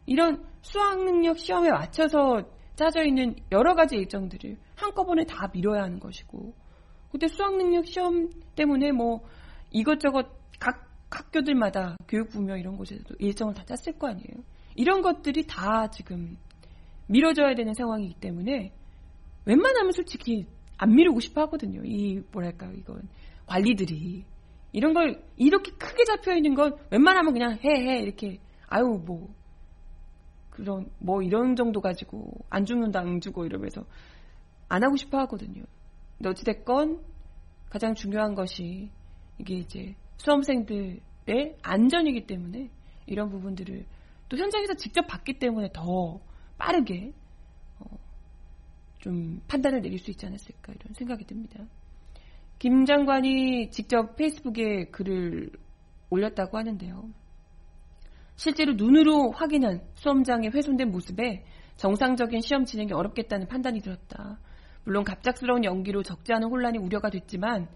이런 0.06 0.46
수학 0.62 1.04
능력 1.04 1.38
시험에 1.38 1.72
맞춰서 1.72 2.50
짜져 2.78 3.04
있는 3.04 3.36
여러 3.52 3.76
가지 3.76 3.98
일정들을 3.98 4.58
한꺼번에 4.78 5.26
다 5.26 5.50
미뤄야 5.54 5.84
하는 5.84 6.00
것이고, 6.00 6.54
그때 7.12 7.28
수학 7.28 7.58
능력 7.58 7.86
시험 7.86 8.30
때문에 8.56 8.94
뭐 8.94 9.20
이것저것 9.72 10.26
각 10.58 10.90
학교들마다 11.12 11.98
교육부며 12.08 12.56
이런 12.56 12.78
곳에서도 12.78 13.16
일정을 13.20 13.56
다 13.56 13.66
짰을 13.66 14.00
거 14.00 14.08
아니에요. 14.08 14.42
이런 14.76 15.02
것들이 15.02 15.46
다 15.46 15.90
지금 15.90 16.38
미뤄져야 17.08 17.56
되는 17.56 17.74
상황이기 17.74 18.22
때문에 18.22 18.72
웬만하면 19.44 19.92
솔직히 19.92 20.48
안 20.78 20.96
미루고 20.96 21.20
싶어 21.20 21.42
하거든요. 21.42 21.82
이 21.84 22.22
뭐랄까 22.32 22.72
이건 22.72 23.10
관리들이 23.46 24.24
이런 24.74 24.94
걸 24.94 25.24
이렇게 25.38 25.72
크게 25.72 26.04
잡혀 26.04 26.36
있는 26.36 26.56
건 26.56 26.76
웬만하면 26.92 27.34
그냥 27.34 27.58
해 27.64 27.70
해 27.70 28.00
이렇게 28.02 28.40
아유 28.68 29.02
뭐 29.06 29.34
그런 30.50 30.90
뭐 31.00 31.22
이런 31.22 31.56
정도 31.56 31.80
가지고 31.80 32.32
안 32.50 32.66
죽는다 32.66 33.00
안 33.00 33.22
주고 33.22 33.46
이러면서 33.46 33.86
안 34.68 34.84
하고 34.84 34.96
싶어 34.98 35.20
하거든요. 35.20 35.64
근데 36.18 36.30
어찌됐건 36.30 37.02
가장 37.70 37.96
중요한 37.96 38.36
것이 38.36 38.90
이게 39.40 39.56
이제 39.56 39.96
수험생들의 40.18 41.58
안전이기 41.62 42.26
때문에 42.28 42.70
이런 43.06 43.30
부분들을 43.30 43.86
또 44.30 44.38
현장에서 44.38 44.74
직접 44.76 45.06
봤기 45.08 45.40
때문에 45.40 45.70
더 45.74 46.20
빠르게 46.58 47.14
어, 47.80 47.86
좀 49.00 49.42
판단을 49.48 49.82
내릴 49.82 50.00
수 50.00 50.12
있지 50.12 50.26
않았을까 50.26 50.74
이런 50.74 50.94
생각이 50.94 51.26
듭니다. 51.26 51.66
김 52.60 52.86
장관이 52.86 53.72
직접 53.72 54.16
페이스북에 54.16 54.86
글을 54.86 55.52
올렸다고 56.10 56.58
하는데요. 56.58 57.10
실제로 58.36 58.74
눈으로 58.74 59.32
확인한 59.32 59.82
수험장의 59.96 60.52
훼손된 60.52 60.92
모습에 60.92 61.44
정상적인 61.76 62.42
시험 62.42 62.66
진행이 62.66 62.94
어렵겠다는 62.94 63.48
판단이 63.48 63.82
들었다. 63.82 64.40
물론 64.86 65.04
갑작스러운 65.04 65.64
연기로 65.64 66.04
적지 66.04 66.34
않은 66.34 66.50
혼란이 66.50 66.78
우려가 66.78 67.10
됐지만 67.10 67.68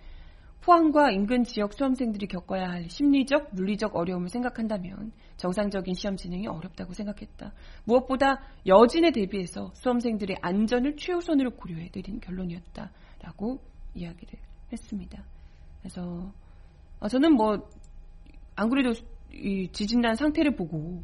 포항과 0.61 1.11
인근 1.11 1.43
지역 1.43 1.73
수험생들이 1.73 2.27
겪어야 2.27 2.67
할 2.67 2.89
심리적, 2.89 3.53
물리적 3.53 3.95
어려움을 3.95 4.27
생각한다면 4.27 5.13
정상적인 5.37 5.93
시험 5.93 6.17
진행이 6.17 6.47
어렵다고 6.47 6.93
생각했다. 6.93 7.53
무엇보다 7.85 8.41
여진에 8.65 9.11
대비해서 9.11 9.71
수험생들의 9.75 10.37
안전을 10.41 10.97
최우선으로 10.97 11.51
고려해 11.51 11.89
내린 11.91 12.19
결론이었다라고 12.19 13.59
이야기를 13.93 14.46
했습니다. 14.71 15.23
그래서 15.81 16.31
아, 16.99 17.07
저는 17.07 17.33
뭐 17.33 17.57
안 18.57 18.69
그래도 18.69 18.91
이 19.31 19.69
지진난 19.71 20.15
상태를 20.15 20.55
보고 20.55 21.03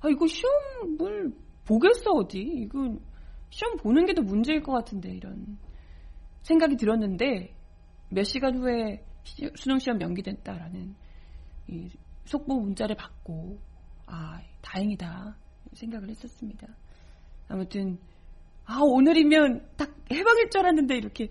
아 0.00 0.08
이거 0.08 0.26
시험을 0.26 1.32
보겠어 1.64 2.12
어디 2.12 2.38
이건 2.38 3.00
시험 3.48 3.76
보는 3.78 4.06
게 4.06 4.12
더 4.12 4.22
문제일 4.22 4.62
것 4.62 4.72
같은데 4.72 5.10
이런 5.10 5.58
생각이 6.42 6.76
들었는데 6.76 7.54
몇 8.10 8.22
시간 8.24 8.56
후에 8.58 9.02
수능 9.56 9.78
시험 9.78 10.00
연기됐다라는 10.00 10.94
이 11.68 11.88
속보 12.26 12.60
문자를 12.60 12.96
받고 12.96 13.58
아 14.06 14.40
다행이다 14.60 15.36
생각을 15.72 16.10
했었습니다. 16.10 16.68
아무튼 17.48 17.98
아 18.66 18.78
오늘이면 18.82 19.68
딱 19.76 19.94
해방일 20.12 20.50
줄 20.50 20.60
알았는데 20.60 20.96
이렇게 20.96 21.28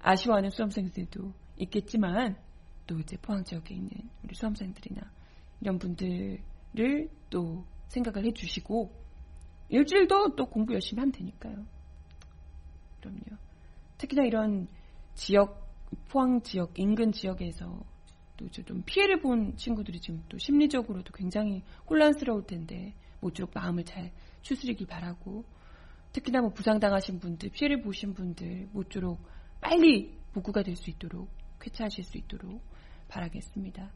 아쉬워하는 0.00 0.50
수험생들도 0.50 1.32
있겠지만 1.58 2.36
또 2.86 2.98
이제 2.98 3.16
포항 3.20 3.44
지역에 3.44 3.74
있는 3.74 3.90
우리 4.22 4.34
수험생들이나 4.34 5.02
이런 5.60 5.78
분들을 5.78 7.08
또 7.30 7.64
생각을 7.88 8.24
해주시고 8.26 8.92
일주일도 9.68 10.36
또 10.36 10.46
공부 10.46 10.72
열심히 10.72 11.00
하면 11.00 11.12
되니까요. 11.12 11.66
그럼요. 13.00 13.38
특히나 13.98 14.24
이런 14.24 14.68
지역 15.14 15.68
포항 16.08 16.40
지역 16.42 16.78
인근 16.78 17.12
지역에서 17.12 17.84
또 18.38 18.48
좀 18.64 18.82
피해를 18.86 19.20
본 19.20 19.56
친구들이 19.56 20.00
지금 20.00 20.22
또 20.28 20.38
심리적으로도 20.38 21.12
굉장히 21.12 21.62
혼란스러울 21.90 22.46
텐데 22.46 22.94
모쪼록 23.20 23.50
마음을 23.52 23.84
잘 23.84 24.12
추스리길 24.42 24.86
바라고 24.86 25.44
특히나 26.12 26.40
뭐 26.40 26.50
부상당하신 26.50 27.18
분들 27.18 27.50
피해를 27.50 27.82
보신 27.82 28.14
분들 28.14 28.68
모쪼록 28.72 29.18
빨리 29.60 30.16
복구가 30.32 30.62
될 30.62 30.76
수 30.76 30.90
있도록 30.90 31.28
쾌차하실 31.60 32.04
수 32.04 32.18
있도록 32.18 32.62
바라겠습니다. 33.08 33.90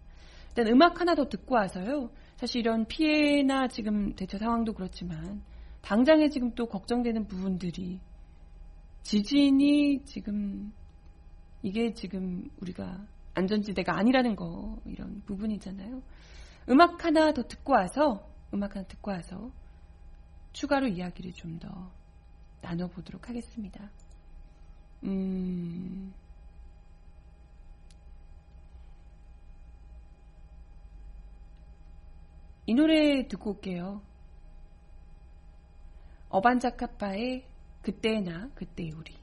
일단 0.48 0.66
음악 0.68 1.00
하나 1.00 1.14
더 1.14 1.28
듣고 1.28 1.54
와서요. 1.54 2.10
사실 2.36 2.60
이런 2.60 2.86
피해나 2.86 3.68
지금 3.68 4.14
대처 4.14 4.38
상황도 4.38 4.74
그렇지만 4.74 5.42
당장에 5.82 6.28
지금 6.28 6.54
또 6.54 6.66
걱정되는 6.66 7.26
부분들이 7.26 8.00
지진이 9.02 10.04
지금 10.04 10.72
이게 11.62 11.92
지금 11.94 12.50
우리가 12.60 13.06
안전지대가 13.34 13.96
아니라는 13.96 14.36
거 14.36 14.78
이런 14.84 15.22
부분이잖아요. 15.26 16.02
음악 16.68 17.04
하나 17.04 17.32
더 17.32 17.42
듣고 17.42 17.72
와서 17.72 18.28
음악 18.52 18.76
하나 18.76 18.86
듣고 18.86 19.10
와서 19.10 19.50
추가로 20.52 20.88
이야기를 20.88 21.32
좀 21.32 21.58
더 21.58 21.90
나눠보도록 22.62 23.28
하겠습니다. 23.28 23.90
음, 25.04 26.14
이 32.66 32.74
노래 32.74 33.26
듣고 33.26 33.50
올게요. 33.50 34.00
어반자카파의 36.28 37.44
그때의 37.82 38.22
나, 38.22 38.48
그때의 38.54 38.92
우리. 38.92 39.22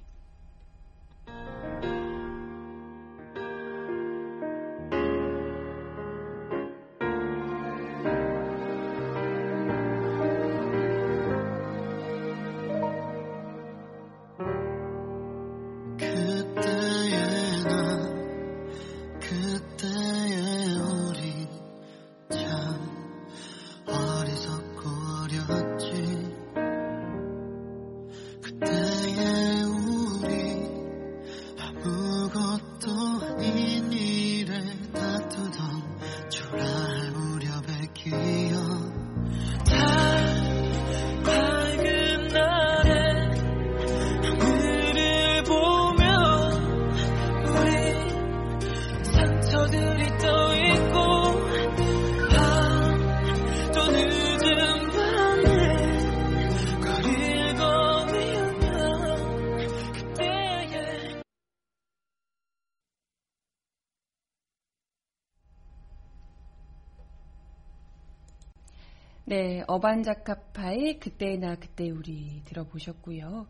어반자카파의 69.70 71.00
그때 71.00 71.38
나 71.38 71.56
그때 71.56 71.90
우리 71.92 72.42
들어보셨고요. 72.46 73.46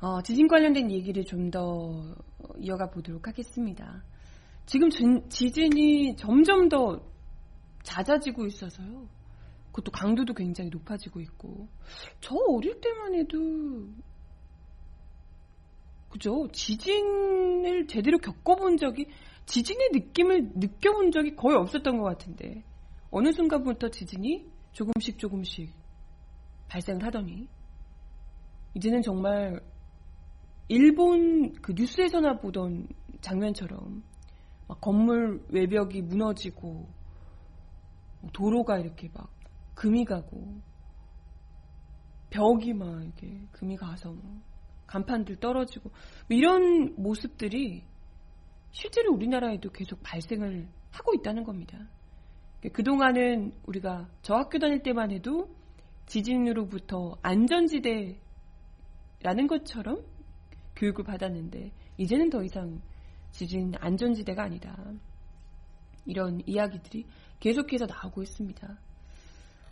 어, 0.00 0.22
지진 0.22 0.46
관련된 0.46 0.90
얘기를 0.90 1.24
좀 1.24 1.50
더 1.50 2.14
이어가 2.60 2.90
보도록 2.90 3.26
하겠습니다. 3.28 4.02
지금 4.66 4.88
진- 4.90 5.28
지진이 5.28 6.16
점점 6.16 6.68
더 6.68 7.00
잦아지고 7.82 8.46
있어서요. 8.46 9.06
그것도 9.72 9.90
강도도 9.92 10.32
굉장히 10.34 10.70
높아지고 10.70 11.20
있고. 11.20 11.68
저 12.20 12.34
어릴 12.48 12.80
때만 12.80 13.14
해도 13.14 13.38
그죠? 16.10 16.48
지진을 16.52 17.86
제대로 17.88 18.18
겪어본 18.18 18.76
적이 18.78 19.06
지진의 19.46 19.90
느낌을 19.92 20.50
느껴본 20.54 21.10
적이 21.10 21.36
거의 21.36 21.56
없었던 21.56 21.98
것 21.98 22.04
같은데 22.04 22.64
어느 23.10 23.32
순간부터 23.32 23.90
지진이 23.90 24.46
조금씩 24.76 25.18
조금씩 25.18 25.72
발생을 26.68 27.02
하더니 27.02 27.48
이제는 28.74 29.00
정말 29.00 29.58
일본 30.68 31.54
그 31.62 31.72
뉴스에서나 31.72 32.40
보던 32.40 32.86
장면처럼 33.22 34.04
막 34.68 34.80
건물 34.82 35.42
외벽이 35.48 36.02
무너지고 36.02 36.86
도로가 38.34 38.78
이렇게 38.78 39.08
막 39.14 39.32
금이 39.74 40.04
가고 40.04 40.60
벽이 42.28 42.74
막 42.74 43.02
이렇게 43.02 43.46
금이 43.52 43.78
가서 43.78 44.12
뭐 44.12 44.42
간판들 44.86 45.36
떨어지고 45.36 45.88
뭐 45.88 46.36
이런 46.36 46.94
모습들이 46.96 47.82
실제로 48.72 49.14
우리나라에도 49.14 49.70
계속 49.70 50.02
발생을 50.02 50.68
하고 50.90 51.14
있다는 51.14 51.44
겁니다. 51.44 51.78
그동안은 52.72 53.52
우리가 53.66 54.08
저 54.22 54.34
학교 54.34 54.58
다닐 54.58 54.82
때만 54.82 55.10
해도 55.10 55.48
지진으로부터 56.06 57.16
안전지대라는 57.22 58.16
것처럼 59.48 60.04
교육을 60.76 61.04
받았는데 61.04 61.72
이제는 61.98 62.30
더 62.30 62.42
이상 62.42 62.80
지진 63.30 63.72
안전지대가 63.78 64.44
아니다. 64.44 64.76
이런 66.06 66.40
이야기들이 66.46 67.04
계속해서 67.40 67.86
나오고 67.86 68.22
있습니다. 68.22 68.78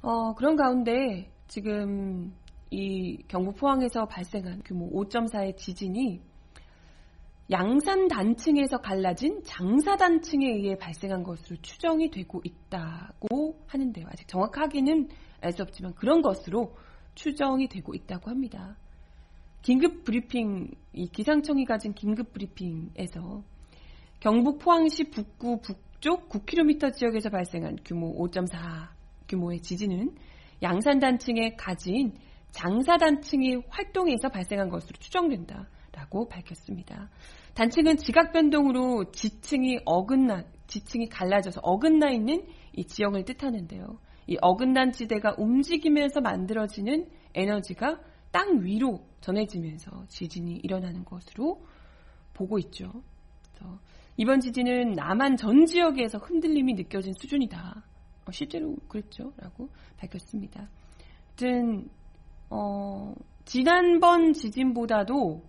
어, 0.02 0.34
그런 0.34 0.56
가운데 0.56 1.30
지금 1.48 2.34
이 2.70 3.22
경북 3.28 3.56
포항에서 3.56 4.06
발생한 4.06 4.62
규모 4.64 4.90
5.4의 4.90 5.56
지진이 5.56 6.20
양산 7.50 8.08
단층에서 8.08 8.78
갈라진 8.78 9.42
장사 9.44 9.96
단층에 9.96 10.46
의해 10.46 10.78
발생한 10.78 11.22
것으로 11.22 11.58
추정이 11.60 12.10
되고 12.10 12.40
있다고 12.42 13.60
하는데요. 13.66 14.06
아직 14.08 14.26
정확하게는 14.28 15.08
알 15.42 15.52
수 15.52 15.62
없지만 15.62 15.94
그런 15.94 16.22
것으로 16.22 16.74
추정이 17.14 17.68
되고 17.68 17.94
있다고 17.94 18.30
합니다. 18.30 18.76
긴급 19.60 20.04
브리핑, 20.04 20.70
이 20.94 21.08
기상청이 21.08 21.66
가진 21.66 21.92
긴급 21.92 22.32
브리핑에서 22.32 23.42
경북 24.20 24.58
포항시 24.58 25.10
북구 25.10 25.60
북쪽 25.60 26.30
9km 26.30 26.94
지역에서 26.94 27.28
발생한 27.28 27.78
규모 27.84 28.14
5.4 28.26 28.88
규모의 29.28 29.60
지진은 29.60 30.16
양산 30.62 30.98
단층에 30.98 31.56
가진 31.56 32.14
장사 32.52 32.96
단층이 32.96 33.64
활동해서 33.68 34.28
발생한 34.28 34.70
것으로 34.70 34.96
추정된다 34.98 35.68
라고 35.94 36.28
밝혔습니다. 36.28 37.08
단층은 37.54 37.98
지각 37.98 38.32
변동으로 38.32 39.12
지층이 39.12 39.80
어긋나 39.84 40.44
지층이 40.66 41.08
갈라져서 41.08 41.60
어긋나 41.62 42.10
있는 42.10 42.46
이 42.72 42.84
지역을 42.84 43.24
뜻하는데요. 43.24 43.98
이 44.26 44.36
어긋난 44.40 44.92
지대가 44.92 45.34
움직이면서 45.38 46.20
만들어지는 46.20 47.08
에너지가 47.34 48.00
땅 48.32 48.64
위로 48.64 49.06
전해지면서 49.20 50.06
지진이 50.08 50.60
일어나는 50.62 51.04
것으로 51.04 51.64
보고 52.32 52.58
있죠. 52.58 52.90
이번 54.16 54.40
지진은 54.40 54.92
남한 54.92 55.36
전 55.36 55.66
지역에서 55.66 56.18
흔들림이 56.18 56.74
느껴진 56.74 57.12
수준이다. 57.14 57.82
실제로 58.30 58.76
그랬죠. 58.88 59.32
라고 59.36 59.68
밝혔습니다. 59.98 60.68
아무튼 61.28 61.88
어, 62.48 63.14
지난번 63.44 64.32
지진보다도 64.32 65.42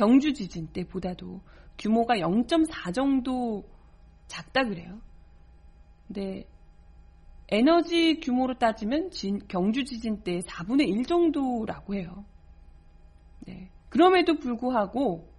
경주 0.00 0.32
지진 0.32 0.66
때보다도 0.68 1.42
규모가 1.76 2.14
0.4 2.14 2.94
정도 2.94 3.68
작다 4.28 4.64
그래요. 4.64 4.98
근데 6.06 6.48
에너지 7.48 8.18
규모로 8.20 8.54
따지면 8.54 9.10
진, 9.10 9.46
경주 9.46 9.84
지진 9.84 10.22
때 10.22 10.38
4분의 10.38 10.88
1 10.88 11.04
정도라고 11.04 11.96
해요. 11.96 12.24
네. 13.40 13.70
그럼에도 13.90 14.36
불구하고 14.36 15.30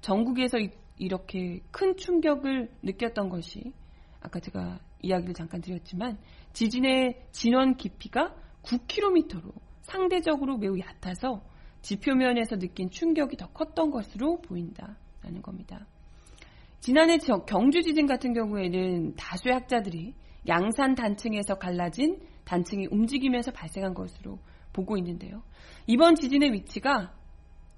전국에서 0.00 0.58
이, 0.58 0.70
이렇게 0.96 1.60
큰 1.70 1.98
충격을 1.98 2.74
느꼈던 2.82 3.28
것이 3.28 3.74
아까 4.22 4.40
제가 4.40 4.80
이야기를 5.02 5.34
잠깐 5.34 5.60
드렸지만 5.60 6.18
지진의 6.54 7.26
진원 7.32 7.76
깊이가 7.76 8.34
9km로 8.62 9.52
상대적으로 9.82 10.56
매우 10.56 10.78
얕아서 10.78 11.51
지표면에서 11.82 12.56
느낀 12.56 12.90
충격이 12.90 13.36
더 13.36 13.48
컸던 13.48 13.90
것으로 13.90 14.40
보인다라는 14.40 15.42
겁니다. 15.42 15.86
지난해 16.80 17.18
경주 17.46 17.82
지진 17.82 18.06
같은 18.06 18.32
경우에는 18.32 19.14
다수의 19.14 19.54
학자들이 19.54 20.14
양산 20.48 20.94
단층에서 20.94 21.56
갈라진 21.56 22.20
단층이 22.44 22.88
움직이면서 22.90 23.52
발생한 23.52 23.94
것으로 23.94 24.38
보고 24.72 24.96
있는데요. 24.96 25.42
이번 25.86 26.16
지진의 26.16 26.52
위치가 26.52 27.12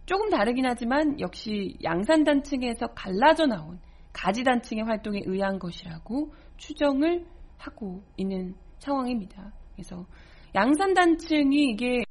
조금 0.07 0.31
다르긴 0.31 0.67
하지만 0.67 1.19
역시 1.21 1.77
양산 1.83 2.25
단층에서 2.25 2.89
갈라져 2.89 3.47
나온 3.47 3.79
가지 4.13 4.45
단층의 4.45 4.85
활동에 4.85 5.21
의한 5.25 5.59
것이라고 5.59 6.33
추정을 6.57 7.27
하고 7.59 8.03
있는 8.17 8.55
상황입니다. 8.79 9.53
그래서 9.75 10.07
양산 10.55 10.95
단층이 10.95 11.71
이게 11.71 12.05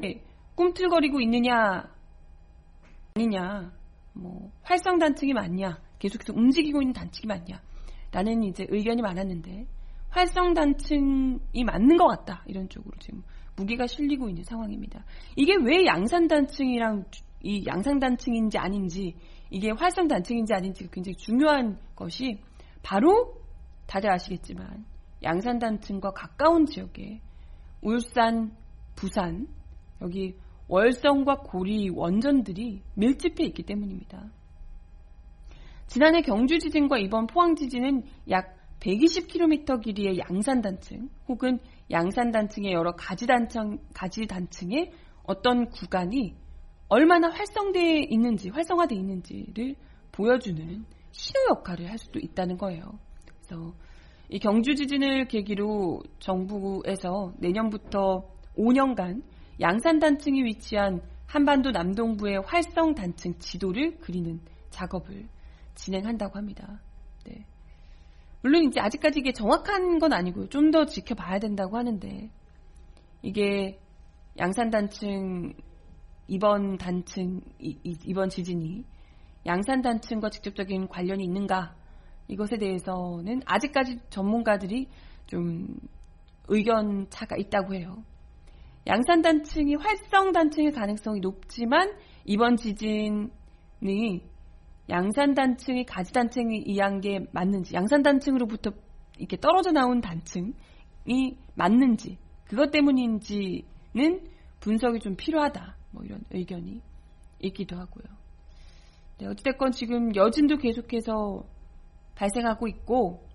꿈틀거리고 0.56 1.20
있느냐? 1.22 1.90
아니냐? 3.16 3.72
뭐 4.14 4.52
활성 4.64 5.00
단층이 5.00 5.34
맞냐? 5.34 5.80
계속해서 6.00 6.34
움직이고 6.34 6.82
있는 6.82 6.94
단층이 6.94 7.28
맞냐? 7.28 7.62
라는 8.12 8.44
이제 8.44 8.66
의견이 8.70 9.02
많았는데 9.02 9.68
활성 10.10 10.54
단층이 10.54 11.64
맞는 11.66 11.98
것 11.98 12.08
같다. 12.08 12.44
이런 12.46 12.70
쪽으로 12.70 12.96
지금 13.00 13.24
무게가 13.56 13.88
실리고 13.88 14.30
있는 14.30 14.44
상황입니다. 14.44 15.04
이게 15.36 15.56
왜 15.56 15.86
양산 15.86 16.28
단층이랑 16.28 17.06
이 17.42 17.66
양산 17.68 18.00
단층인지 18.00 18.58
아닌지 18.58 19.16
이게 19.50 19.72
활성 19.72 20.08
단층인지 20.08 20.54
아닌지가 20.54 20.90
굉장히 20.92 21.16
중요한 21.16 21.78
것이 21.96 22.40
바로 22.82 23.36
다들 23.86 24.12
아시겠지만 24.12 24.86
양산 25.24 25.60
단층과 25.60 26.12
가까운 26.12 26.66
지역에 26.66 27.22
울산, 27.82 28.56
부산 28.96 29.48
여기 30.02 30.36
월성과 30.68 31.40
고리 31.40 31.90
원전들이 31.90 32.82
밀집해 32.96 33.46
있기 33.46 33.64
때문입니다. 33.64 34.32
지난해 35.88 36.22
경주 36.22 36.60
지진과 36.60 36.98
이번 36.98 37.28
포항 37.28 37.56
지진은 37.56 38.04
약 38.30 38.58
120km 38.80 39.82
길이의 39.82 40.20
양산 40.20 40.62
단층 40.62 41.10
혹은 41.28 41.60
양산 41.92 42.32
단층의 42.32 42.74
여러 42.74 42.94
가지 42.94 43.28
단층 43.28 43.78
가지 43.94 44.26
단층의 44.26 44.92
어떤 45.24 45.70
구간이 45.70 46.36
얼마나 46.90 47.30
활성되어 47.30 48.06
있는지 48.10 48.50
활성화되어 48.50 48.98
있는지를 48.98 49.76
보여주는 50.12 50.86
신호 51.12 51.40
역할을 51.52 51.90
할 51.90 51.98
수도 51.98 52.20
있다는 52.20 52.58
거예요. 52.58 53.00
그래서 53.26 53.74
이 54.30 54.40
경주 54.40 54.76
지진을 54.76 55.28
계기로 55.28 56.02
정부에서 56.20 57.34
내년부터 57.38 58.28
5년간 58.58 59.24
양산 59.60 60.00
단층이 60.00 60.44
위치한 60.44 61.02
한반도 61.28 61.72
남동부의 61.72 62.42
활성 62.42 62.96
단층 62.96 63.38
지도를 63.40 63.98
그리는 64.00 64.40
작업을 64.70 65.28
진행한다고 65.76 66.38
합니다. 66.38 66.80
네. 67.26 67.46
물론 68.42 68.64
이제 68.66 68.80
아직까지 68.80 69.20
이게 69.20 69.32
정확한 69.32 70.00
건 70.00 70.14
아니고요. 70.14 70.50
좀 70.50 70.72
더 70.72 70.86
지켜봐야 70.86 71.40
된다고 71.40 71.78
하는데 71.78 72.30
이게 73.22 73.80
양산 74.38 74.70
단층 74.70 75.54
이번 76.28 76.78
단층 76.78 77.42
이, 77.60 77.78
이번 78.06 78.30
지진이 78.30 78.86
양산 79.46 79.82
단층과 79.82 80.30
직접적인 80.30 80.88
관련이 80.88 81.24
있는가 81.24 81.76
이것에 82.28 82.58
대해서는 82.58 83.42
아직까지 83.46 84.00
전문가들이 84.10 84.88
좀 85.28 85.68
의견 86.48 87.10
차가 87.10 87.36
있다고 87.38 87.76
해요. 87.76 88.04
양산 88.88 89.22
단층이 89.22 89.76
활성 89.76 90.32
단층의 90.32 90.72
가능성이 90.72 91.20
높지만 91.22 91.94
이번 92.26 92.58
지진이 92.58 93.30
양산 94.90 95.34
단층이 95.34 95.86
가지 95.86 96.12
단층이 96.12 96.64
이한 96.66 97.00
게 97.00 97.20
맞는지 97.32 97.76
양산 97.76 98.04
단층으로부터 98.04 98.72
이렇게 99.18 99.38
떨어져 99.38 99.72
나온 99.72 100.02
단층이 100.02 101.38
맞는지 101.56 102.18
그것 102.46 102.72
때문인지는 102.72 103.64
분석이 104.60 105.00
좀 105.00 105.16
필요하다. 105.16 105.78
뭐 105.92 106.04
이런 106.04 106.22
의견이 106.32 106.82
있기도 107.40 107.78
하고요. 107.78 108.04
네, 109.20 109.28
어찌됐건 109.28 109.72
지금 109.72 110.16
여진도 110.16 110.58
계속해서 110.58 111.44
발생하고 112.16 112.68
있고 112.68 113.26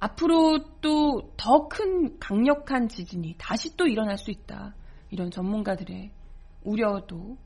앞으로 0.00 0.58
또 0.80 1.30
더 1.36 1.68
큰 1.68 2.18
강력한 2.18 2.88
지진이 2.88 3.36
다시 3.38 3.76
또 3.76 3.86
일어날 3.86 4.18
수 4.18 4.30
있다. 4.30 4.74
이런 5.10 5.30
전문가들의 5.30 6.10
우려도 6.64 7.36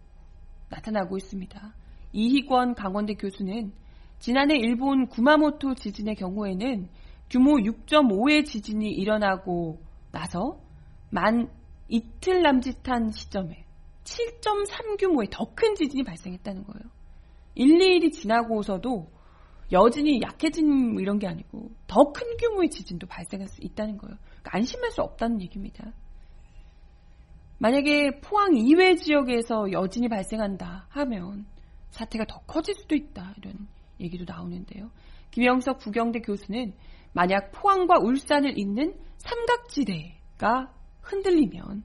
나타나고 0.71 1.17
있습니다. 1.17 1.75
이희권 2.13 2.75
강원대 2.75 3.15
교수는 3.15 3.73
지난해 4.19 4.57
일본 4.57 5.07
구마모토 5.07 5.75
지진의 5.75 6.17
경우에는 6.17 6.89
규모 7.31 7.57
6.5의 7.57 8.45
지진이 8.47 8.91
일어나고 8.91 9.81
나서 10.11 10.59
만 11.11 11.51
이틀 11.89 12.43
남짓한 12.43 13.13
시점에 13.13 13.65
7.3 14.05 14.99
규모의 14.99 15.29
더 15.31 15.45
큰 15.55 15.75
지진이 15.75 16.03
발생했다는 16.05 16.65
거예요. 16.65 16.91
1, 17.55 17.79
2일이 17.79 18.13
지나고서도 18.13 19.11
여진이 19.71 20.21
약해진 20.23 20.93
뭐 20.93 21.01
이런 21.01 21.19
게 21.19 21.27
아니고 21.27 21.71
더 21.87 22.13
큰 22.13 22.37
규모의 22.39 22.71
지진도 22.71 23.07
발생할 23.07 23.49
수 23.49 23.61
있다는 23.61 23.99
거예요. 23.99 24.17
그러니까 24.23 24.51
안심할 24.53 24.91
수 24.91 25.03
없다는 25.03 25.43
얘기입니다. 25.43 25.93
만약에 27.59 28.21
포항 28.21 28.57
이외 28.57 28.95
지역에서 28.95 29.73
여진이 29.73 30.09
발생한다 30.09 30.87
하면 30.91 31.47
사태가 31.91 32.25
더 32.27 32.39
커질 32.47 32.75
수도 32.77 32.95
있다 32.95 33.35
이런 33.39 33.67
얘기도 34.01 34.25
나오는데요. 34.27 34.91
김영석 35.33 35.79
부경대 35.79 36.21
교수는 36.21 36.73
만약 37.13 37.51
포항과 37.53 37.99
울산을 38.01 38.59
잇는 38.59 38.95
삼각지대가 39.17 40.73
흔들리면 41.03 41.83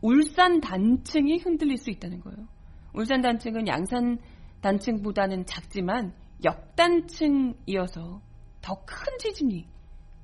울산 0.00 0.60
단층이 0.60 1.38
흔들릴 1.38 1.76
수 1.76 1.90
있다는 1.90 2.20
거예요. 2.20 2.46
울산 2.94 3.20
단층은 3.20 3.66
양산 3.66 4.18
단층보다는 4.60 5.46
작지만 5.46 6.14
역단층이어서 6.44 8.20
더 8.60 8.74
큰 8.84 9.18
지진이 9.18 9.66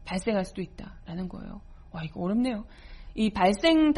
발생할 0.04 0.44
수도 0.44 0.60
있다라는 0.62 1.28
거예요. 1.28 1.60
와 1.92 2.02
이거 2.04 2.20
어렵네요. 2.22 2.64
이 3.14 3.30
발생 3.30 3.92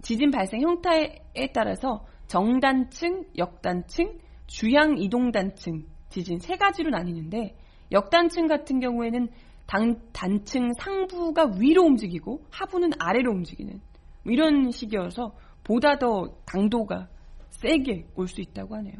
지진 0.00 0.30
발생 0.30 0.60
형태에 0.62 1.52
따라서 1.54 2.04
정단층, 2.26 3.24
역단층, 3.36 4.18
주향 4.46 4.98
이동단층 4.98 5.84
지진 6.08 6.38
세 6.38 6.56
가지로 6.56 6.90
나뉘는데 6.90 7.56
역단층 7.92 8.46
같은 8.46 8.80
경우에는 8.80 9.28
단, 9.66 10.00
단층 10.12 10.72
상부가 10.72 11.52
위로 11.58 11.84
움직이고 11.84 12.44
하부는 12.50 12.90
아래로 12.98 13.30
움직이는 13.30 13.80
뭐 14.24 14.32
이런 14.32 14.70
식이어서 14.70 15.34
보다 15.62 15.98
더 15.98 16.34
강도가 16.44 17.08
세게 17.50 18.08
올 18.16 18.26
수 18.26 18.40
있다고 18.40 18.74
하네요. 18.76 18.94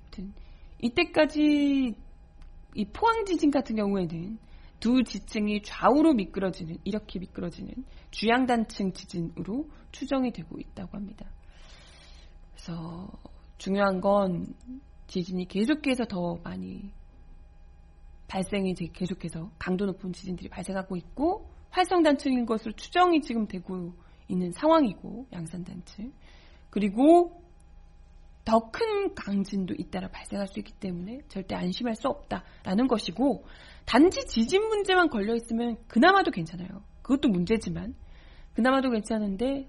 아무튼 0.00 0.32
이때까지 0.82 1.94
이 2.74 2.84
포항 2.92 3.24
지진 3.24 3.50
같은 3.50 3.76
경우에는 3.76 4.38
두 4.80 5.04
지층이 5.04 5.62
좌우로 5.62 6.14
미끄러지는 6.14 6.78
이렇게 6.84 7.20
미끄러지는 7.20 7.72
주양단층 8.10 8.92
지진으로 8.92 9.68
추정이 9.92 10.32
되고 10.32 10.58
있다고 10.58 10.96
합니다. 10.96 11.26
그래서 12.52 13.08
중요한 13.58 14.00
건 14.00 14.54
지진이 15.06 15.46
계속해서 15.46 16.04
더 16.06 16.38
많이 16.42 16.90
발생이 18.26 18.74
계속해서 18.74 19.50
강도 19.58 19.86
높은 19.86 20.12
지진들이 20.12 20.48
발생하고 20.48 20.96
있고 20.96 21.48
활성단층인 21.70 22.46
것으로 22.46 22.72
추정이 22.72 23.20
지금 23.20 23.46
되고 23.46 23.92
있는 24.28 24.52
상황이고 24.52 25.26
양산단층 25.32 26.12
그리고 26.70 27.41
더 28.44 28.70
큰 28.70 29.14
강진도 29.14 29.74
잇따라 29.78 30.08
발생할 30.08 30.48
수 30.48 30.58
있기 30.58 30.72
때문에 30.74 31.20
절대 31.28 31.54
안심할 31.54 31.94
수 31.94 32.08
없다라는 32.08 32.88
것이고 32.88 33.44
단지 33.84 34.26
지진 34.26 34.66
문제만 34.66 35.08
걸려 35.10 35.34
있으면 35.34 35.76
그나마도 35.86 36.30
괜찮아요. 36.30 36.82
그것도 37.02 37.28
문제지만 37.28 37.94
그나마도 38.54 38.90
괜찮은데 38.90 39.68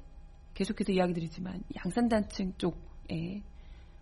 계속해서 0.53 0.91
이야기 0.91 1.13
드리지만 1.13 1.63
양산단층 1.75 2.53
쪽에 2.57 3.43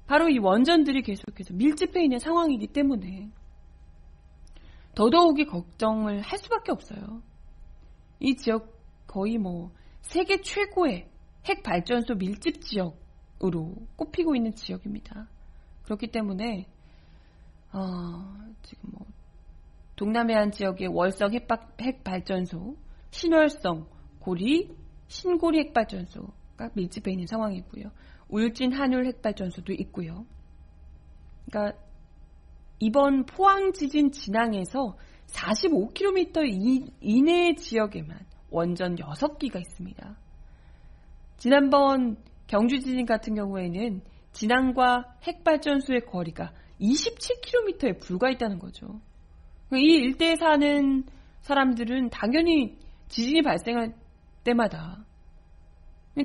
바로 0.07 0.29
이 0.29 0.39
원전들이 0.39 1.01
계속해서 1.01 1.53
밀집해 1.53 2.03
있는 2.03 2.19
상황이기 2.19 2.67
때문에 2.67 3.29
더더욱이 4.95 5.45
걱정을 5.45 6.21
할 6.21 6.39
수밖에 6.39 6.71
없어요. 6.71 7.21
이 8.19 8.35
지역 8.35 8.77
거의 9.07 9.37
뭐 9.37 9.71
세계 10.01 10.41
최고의 10.41 11.09
핵 11.45 11.63
발전소 11.63 12.15
밀집 12.15 12.61
지역 12.61 12.97
으로 13.43 13.73
꼽히고 13.95 14.35
있는 14.35 14.53
지역입니다. 14.53 15.27
그렇기 15.83 16.07
때문에 16.07 16.67
어, 17.73 17.79
지금 18.61 18.91
뭐 18.91 19.07
동남해안 19.95 20.51
지역의 20.51 20.87
월성 20.87 21.31
핵 21.33 22.03
발전소, 22.03 22.75
신월성, 23.11 23.87
고리, 24.19 24.75
신고리 25.07 25.59
핵발전소가 25.59 26.71
밀집해 26.73 27.11
있는 27.11 27.27
상황이고요. 27.27 27.91
울진 28.29 28.73
한울 28.73 29.05
핵발전소도 29.05 29.73
있고요. 29.73 30.25
그러니까 31.45 31.77
이번 32.79 33.25
포항 33.25 33.73
지진 33.73 34.11
진앙에서 34.11 34.97
45km 35.27 36.91
이내 37.01 37.55
지역에만 37.55 38.19
원전 38.49 38.95
6기가 38.95 39.59
있습니다. 39.59 40.17
지난번 41.37 42.17
경주 42.51 42.81
지진 42.81 43.05
같은 43.05 43.33
경우에는 43.33 44.01
진앙과 44.33 45.15
핵발전소의 45.23 46.01
거리가 46.01 46.51
27km에 46.81 48.01
불과했다는 48.01 48.59
거죠. 48.59 48.99
이 49.71 49.77
일대에 49.77 50.35
사는 50.35 51.05
사람들은 51.43 52.09
당연히 52.09 52.77
지진이 53.07 53.41
발생할 53.43 53.95
때마다 54.43 55.05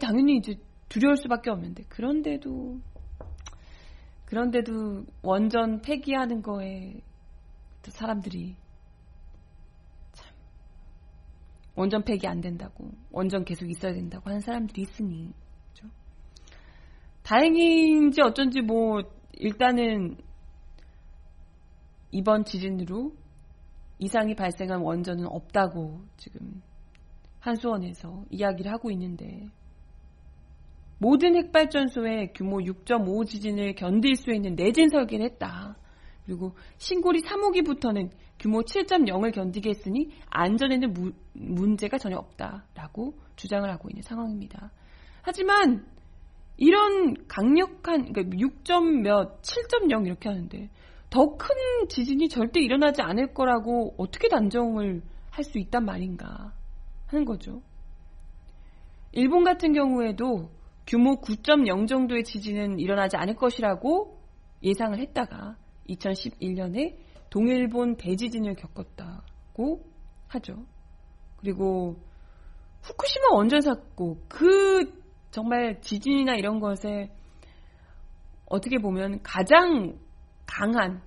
당연히 0.00 0.38
이제 0.38 0.56
두려울 0.88 1.16
수밖에 1.16 1.50
없는데 1.50 1.84
그런데도 1.88 2.80
그런데도 4.24 5.04
원전 5.22 5.80
폐기하는 5.80 6.42
거에 6.42 7.02
사람들이 7.82 8.56
참 10.12 10.34
원전 11.76 12.02
폐기 12.02 12.26
안 12.26 12.40
된다고 12.40 12.90
원전 13.12 13.44
계속 13.44 13.70
있어야 13.70 13.92
된다고 13.92 14.28
하는 14.28 14.40
사람들이 14.40 14.82
있으니 14.82 15.32
그렇죠? 15.72 15.88
다행인지 17.26 18.22
어쩐지 18.22 18.60
뭐 18.60 19.02
일단은 19.32 20.16
이번 22.12 22.44
지진으로 22.44 23.12
이상이 23.98 24.36
발생한 24.36 24.80
원전은 24.80 25.26
없다고 25.26 26.02
지금 26.16 26.62
한수원에서 27.40 28.26
이야기를 28.30 28.70
하고 28.70 28.92
있는데 28.92 29.48
모든 30.98 31.34
핵발전소의 31.34 32.32
규모 32.32 32.58
6.5 32.58 33.26
지진을 33.26 33.74
견딜 33.74 34.14
수 34.14 34.30
있는 34.30 34.54
내진 34.54 34.88
설계를 34.88 35.26
했다. 35.26 35.76
그리고 36.24 36.54
신고리 36.78 37.22
3호기부터는 37.22 38.10
규모 38.38 38.60
7.0을 38.60 39.34
견디게 39.34 39.70
했으니 39.70 40.10
안전에는 40.30 40.92
무, 40.92 41.12
문제가 41.32 41.98
전혀 41.98 42.16
없다라고 42.18 43.14
주장을 43.34 43.68
하고 43.68 43.88
있는 43.90 44.02
상황입니다. 44.02 44.70
하지만 45.22 45.95
이런 46.56 47.14
강력한 47.28 48.12
그러니까 48.12 48.38
6. 48.38 48.64
몇7.0 48.64 50.06
이렇게 50.06 50.28
하는데 50.28 50.70
더 51.10 51.36
큰 51.36 51.88
지진이 51.88 52.28
절대 52.28 52.60
일어나지 52.60 53.02
않을 53.02 53.34
거라고 53.34 53.94
어떻게 53.98 54.28
단정을 54.28 55.02
할 55.30 55.44
수 55.44 55.58
있단 55.58 55.84
말인가 55.84 56.54
하는 57.06 57.24
거죠. 57.26 57.62
일본 59.12 59.44
같은 59.44 59.72
경우에도 59.72 60.50
규모 60.86 61.20
9.0 61.20 61.88
정도의 61.88 62.24
지진은 62.24 62.78
일어나지 62.78 63.16
않을 63.16 63.34
것이라고 63.34 64.18
예상을 64.62 64.98
했다가 64.98 65.56
2011년에 65.88 66.96
동일본 67.28 67.96
대지진을 67.96 68.54
겪었다고 68.54 69.84
하죠. 70.28 70.64
그리고 71.38 71.96
후쿠시마 72.82 73.34
원전 73.34 73.60
사고 73.60 74.18
그 74.28 75.05
정말 75.36 75.82
지진이나 75.82 76.36
이런 76.36 76.60
것에 76.60 77.10
어떻게 78.46 78.78
보면 78.78 79.22
가장 79.22 79.98
강한 80.46 81.02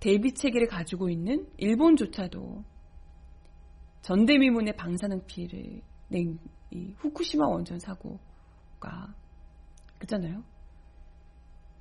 대비 0.00 0.34
체계를 0.34 0.66
가지고 0.66 1.08
있는 1.08 1.46
일본조차도 1.58 2.64
전대미문의 4.00 4.74
방사능 4.74 5.26
피해를 5.26 5.80
낸이 6.08 6.38
후쿠시마 6.96 7.46
원전 7.46 7.78
사고 7.78 8.18
않을까. 8.82 9.14
그잖아요. 10.00 10.42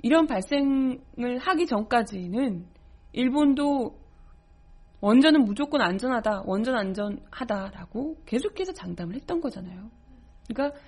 이런 0.03 0.27
발생을 0.27 1.39
하기 1.39 1.65
전까지는 1.65 2.67
일본도 3.13 3.99
원전은 4.99 5.45
무조건 5.45 5.81
안전하다, 5.81 6.43
원전 6.45 6.75
안전하다라고 6.75 8.21
계속해서 8.27 8.73
장담을 8.73 9.15
했던 9.15 9.41
거잖아요. 9.41 9.89
그러니까 10.47 10.79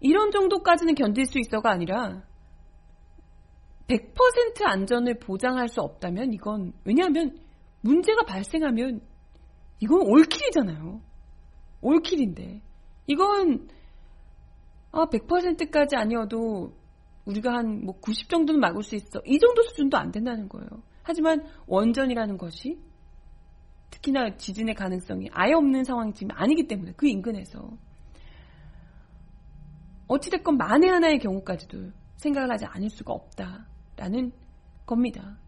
이런 0.00 0.30
정도까지는 0.30 0.94
견딜 0.94 1.26
수 1.26 1.38
있어가 1.38 1.70
아니라 1.70 2.22
100% 3.86 4.64
안전을 4.64 5.18
보장할 5.18 5.68
수 5.68 5.80
없다면 5.80 6.32
이건 6.32 6.72
왜냐하면 6.84 7.38
문제가 7.82 8.24
발생하면 8.24 9.00
이건 9.80 10.00
올킬이잖아요. 10.02 11.00
올킬인데 11.80 12.62
이건 13.06 13.68
아, 14.92 15.06
100%까지 15.06 15.96
아니어도 15.96 16.72
우리가 17.24 17.52
한 17.52 17.82
뭐 17.84 17.94
90 18.00 18.28
정도는 18.28 18.60
막을 18.60 18.82
수 18.82 18.96
있어. 18.96 19.20
이 19.24 19.38
정도 19.38 19.62
수준도 19.62 19.96
안 19.96 20.10
된다는 20.10 20.48
거예요. 20.48 20.68
하지만 21.02 21.44
원전이라는 21.66 22.36
것이 22.38 22.78
특히나 23.90 24.36
지진의 24.36 24.74
가능성이 24.74 25.28
아예 25.32 25.52
없는 25.52 25.84
상황이 25.84 26.12
지금 26.14 26.30
아니기 26.36 26.66
때문에 26.66 26.92
그 26.96 27.08
인근에서 27.08 27.76
어찌됐건 30.10 30.56
만에 30.56 30.88
하나의 30.88 31.20
경우까지도 31.20 31.92
생각을 32.16 32.50
하지 32.50 32.66
않을 32.66 32.90
수가 32.90 33.12
없다라는 33.12 34.32
겁니다. 34.84 35.38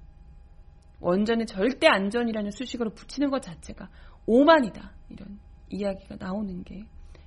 원전의 1.01 1.47
절대 1.47 1.89
안전이라는 1.89 2.53
수식어로 2.53 2.91
붙이는 2.91 3.29
것 3.31 3.43
자체가 3.43 3.89
오만이다. 4.25 4.93
이런 5.11 5.41
이야기가 5.69 6.15
나오는 6.21 6.63
게 6.63 6.85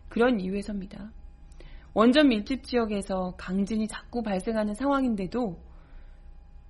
그런 0.08 0.40
이유에서입니다. 0.40 1.12
원전 1.94 2.30
밀집 2.30 2.64
지역에서 2.64 3.36
강진이 3.38 3.88
자꾸 3.90 4.22
발생하는 4.22 4.74
상황인데도 4.74 5.62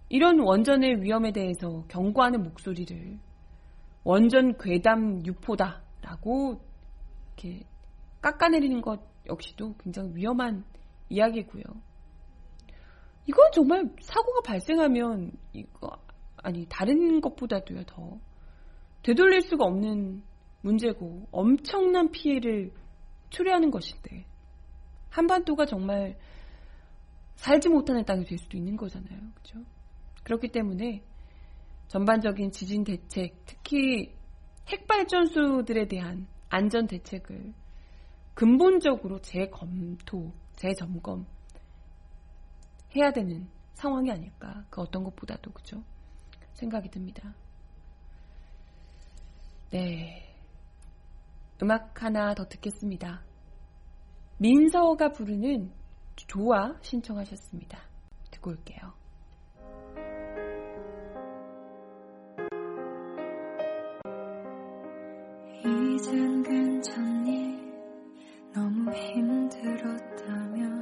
이런 0.09 0.39
원전의 0.39 1.03
위험에 1.03 1.31
대해서 1.31 1.85
경고하는 1.89 2.41
목소리를 2.41 3.19
원전 4.03 4.57
괴담 4.57 5.23
유포다라고 5.27 6.59
이렇게 7.37 7.65
깎아내리는 8.21 8.81
것 8.81 9.14
역시도 9.27 9.75
굉장히 9.77 10.15
위험한 10.15 10.63
이야기고요. 11.09 11.63
이건 13.27 13.51
정말 13.51 13.89
사고가 14.01 14.41
발생하면 14.41 15.31
이거 15.53 15.97
아니 16.37 16.65
다른 16.69 17.21
것보다도요 17.21 17.83
더 17.85 18.19
되돌릴 19.03 19.41
수가 19.41 19.65
없는 19.65 20.23
문제고 20.61 21.27
엄청난 21.31 22.11
피해를 22.11 22.71
초래하는 23.29 23.71
것인데 23.71 24.25
한반도가 25.09 25.65
정말 25.65 26.17
살지 27.35 27.69
못하는 27.69 28.03
땅이 28.05 28.25
될 28.25 28.37
수도 28.37 28.57
있는 28.57 28.75
거잖아요. 28.75 29.19
그죠? 29.35 29.59
그렇기 30.23 30.49
때문에 30.49 31.03
전반적인 31.87 32.51
지진 32.51 32.83
대책, 32.83 33.45
특히 33.45 34.13
핵발전소들에 34.67 35.87
대한 35.87 36.27
안전 36.49 36.87
대책을 36.87 37.53
근본적으로 38.35 39.21
재검토, 39.21 40.31
재점검 40.57 41.25
해야 42.95 43.11
되는 43.11 43.47
상황이 43.73 44.11
아닐까. 44.11 44.65
그 44.69 44.81
어떤 44.81 45.03
것보다도 45.03 45.51
그죠? 45.51 45.81
생각이 46.53 46.89
듭니다. 46.89 47.33
네. 49.71 50.35
음악 51.61 52.03
하나 52.03 52.33
더 52.33 52.45
듣겠습니다. 52.45 53.23
민서가 54.37 55.09
부르는 55.09 55.71
조화 56.15 56.77
신청하셨습니다. 56.81 57.79
듣고 58.31 58.51
올게요. 58.51 58.93
이젠 65.63 66.43
괜찮니? 66.43 67.24
너무 68.55 68.89
힘들었다며 68.93 70.74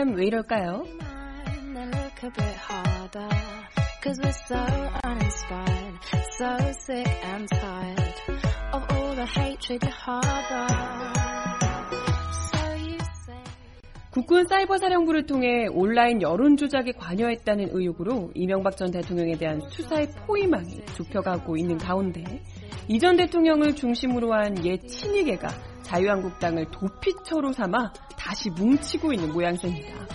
사람 0.00 0.14
왜 0.14 0.26
이럴까요? 0.26 0.84
국군 14.10 14.46
사이버 14.46 14.78
사령부를 14.78 15.26
통해 15.26 15.66
온라인 15.70 16.22
여론 16.22 16.56
조작에 16.56 16.92
관여했다는 16.96 17.68
의혹으로 17.72 18.30
이명박 18.34 18.76
전 18.78 18.90
대통령에 18.90 19.32
대한 19.36 19.60
수사의 19.68 20.08
포위망이 20.26 20.80
좁혀가고 20.96 21.58
있는 21.58 21.76
가운데 21.76 22.24
이 22.88 22.98
전 22.98 23.16
대통령을 23.16 23.74
중심으로 23.76 24.32
한 24.32 24.64
옛 24.64 24.80
친이계가 24.88 25.69
자유한국당을 25.82 26.66
도피처로 26.70 27.52
삼아 27.52 27.92
다시 28.18 28.50
뭉치고 28.50 29.12
있는 29.12 29.32
모양새입니다. 29.32 30.06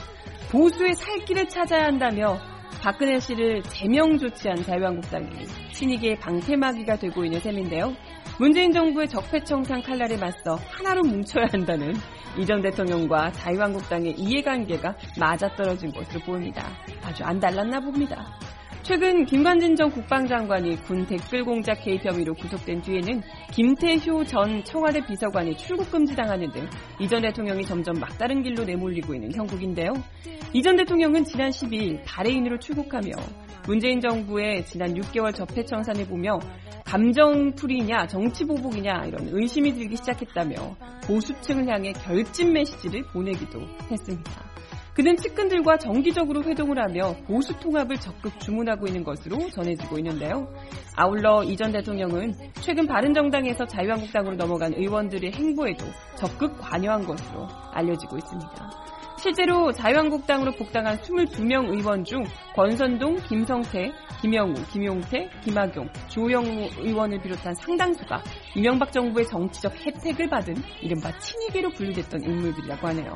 보수의 0.51 0.95
살 0.95 1.19
길을 1.25 1.49
찾아야 1.49 1.85
한다며 1.85 2.37
박근혜 2.81 3.19
씨를 3.19 3.63
제명 3.63 4.17
조치한 4.17 4.63
자유한국당이 4.63 5.45
친이계의 5.73 6.19
방패막이가 6.19 6.97
되고 6.97 7.25
있는 7.25 7.39
셈인데요. 7.39 7.93
문재인 8.39 8.71
정부의 8.71 9.07
적폐청산 9.07 9.81
칼날에 9.81 10.17
맞서 10.17 10.55
하나로 10.55 11.01
뭉쳐야 11.01 11.45
한다는 11.51 11.93
이 12.37 12.45
전 12.45 12.61
대통령과 12.61 13.31
자유한국당의 13.31 14.15
이해관계가 14.17 14.93
맞아떨어진 15.17 15.91
것으로 15.93 16.19
보입니다. 16.25 16.67
아주 17.01 17.23
안 17.23 17.39
달랐나 17.39 17.79
봅니다. 17.79 18.25
최근 18.85 19.25
김관진 19.25 19.75
전 19.75 19.89
국방장관이 19.89 20.75
군 20.83 21.07
댓글 21.07 21.43
공작 21.43 21.73
개입 21.83 22.05
혐의로 22.05 22.35
구속된 22.35 22.81
뒤에는 22.81 23.19
김태효 23.51 24.23
전 24.25 24.63
청와대 24.63 25.03
비서관이 25.03 25.57
출국 25.57 25.89
금지당하는 25.89 26.51
등 26.51 26.67
이 26.99 27.07
전 27.07 27.23
대통령이 27.23 27.65
점점 27.65 27.95
막다른 27.99 28.43
길로 28.43 28.63
내몰리고 28.63 29.15
있는 29.15 29.33
형국인데요. 29.33 29.91
이 30.53 30.61
전 30.61 30.75
대통령은 30.75 31.23
지난 31.25 31.49
12일 31.49 32.03
바레인으로 32.05 32.59
출국하며 32.59 33.11
문재인 33.67 33.99
정부의 33.99 34.63
지난 34.67 34.93
6개월 34.93 35.33
적폐 35.33 35.65
청산을 35.65 36.05
보며 36.05 36.37
감정풀이냐 36.85 38.05
정치보복이냐 38.05 39.05
이런 39.07 39.29
의심이 39.31 39.73
들기 39.73 39.95
시작했다며 39.95 40.75
보수층을 41.07 41.67
향해 41.67 41.91
결집 41.93 42.51
메시지를 42.51 43.01
보내기도 43.11 43.61
했습니다. 43.89 44.54
그는 44.95 45.17
측근들과 45.17 45.77
정기적으로 45.77 46.41
회동을 46.43 46.79
하며 46.79 47.13
보수 47.27 47.53
통합을 47.59 47.97
적극 47.97 48.39
주문하고 48.39 48.87
있는 48.87 49.03
것으로 49.03 49.49
전해지고 49.49 49.97
있는데요. 49.99 50.47
아울러 50.95 51.43
이 51.43 51.55
전 51.57 51.71
대통령은 51.73 52.33
최근 52.61 52.87
바른정당에서 52.87 53.65
자유한국당으로 53.65 54.35
넘어간 54.35 54.73
의원들의 54.73 55.33
행보에도 55.33 55.85
적극 56.15 56.57
관여한 56.59 57.05
것으로 57.05 57.47
알려지고 57.71 58.17
있습니다. 58.17 58.71
실제로 59.17 59.71
자유한국당으로 59.71 60.51
복당한 60.51 60.97
22명 60.99 61.69
의원 61.73 62.03
중 62.03 62.23
권선동, 62.55 63.15
김성태, 63.27 63.91
김영우, 64.21 64.53
김용태, 64.71 65.29
김학용, 65.43 65.89
조영우 66.09 66.69
의원을 66.79 67.19
비롯한 67.21 67.53
상당수가 67.55 68.21
이명박 68.55 68.91
정부의 68.91 69.25
정치적 69.27 69.73
혜택을 69.85 70.29
받은 70.29 70.55
이른바 70.81 71.11
친이계로 71.19 71.69
분류됐던 71.71 72.23
인물들이라고 72.23 72.87
하네요. 72.87 73.15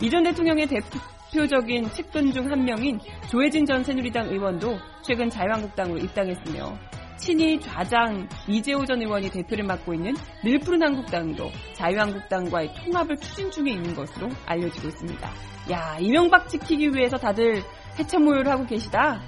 이전 0.00 0.22
대통령의 0.24 0.66
대표적인 0.66 1.90
측근 1.90 2.30
중 2.32 2.50
한 2.50 2.64
명인 2.64 2.98
조혜진 3.30 3.64
전 3.64 3.82
새누리당 3.82 4.28
의원도 4.28 4.78
최근 5.02 5.28
자유한국당으로 5.30 5.98
입당했으며 5.98 6.78
친이 7.16 7.60
좌장 7.60 8.28
이재호 8.46 8.84
전 8.84 9.00
의원이 9.00 9.30
대표를 9.30 9.64
맡고 9.64 9.94
있는 9.94 10.14
늘푸른 10.44 10.82
한국당도 10.82 11.50
자유한국당과의 11.72 12.74
통합을 12.74 13.16
추진 13.16 13.50
중에 13.50 13.72
있는 13.72 13.94
것으로 13.94 14.28
알려지고 14.44 14.88
있습니다. 14.88 15.30
야, 15.70 15.96
이명박 15.98 16.48
지키기 16.48 16.90
위해서 16.90 17.16
다들 17.16 17.62
해체 17.98 18.18
모여를 18.18 18.52
하고 18.52 18.66
계시다. 18.66 19.20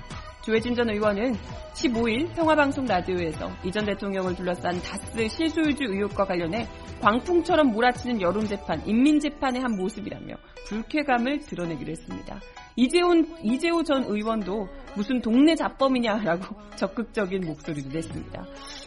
조혜진 0.42 0.74
전 0.74 0.90
의원은 0.90 1.34
15일 1.74 2.34
평화방송 2.34 2.84
라디오에서 2.84 3.50
이전 3.64 3.84
대통령을 3.86 4.34
둘러싼 4.36 4.80
다스 4.82 5.28
실소유주 5.28 5.84
의혹과 5.84 6.24
관련해 6.24 6.66
광풍처럼 7.00 7.72
몰아치는 7.72 8.20
여론재판, 8.20 8.86
인민재판의 8.86 9.62
한 9.62 9.76
모습이라며 9.76 10.34
불쾌감을 10.66 11.40
드러내기로 11.40 11.90
했습니다. 11.90 12.40
이재훈, 12.76 13.26
이재호 13.42 13.82
전 13.84 14.04
의원도 14.04 14.68
무슨 14.96 15.20
동네 15.20 15.54
잡범이냐라고 15.54 16.54
적극적인 16.76 17.46
목소리를 17.46 17.90
냈습니다. 17.90 18.44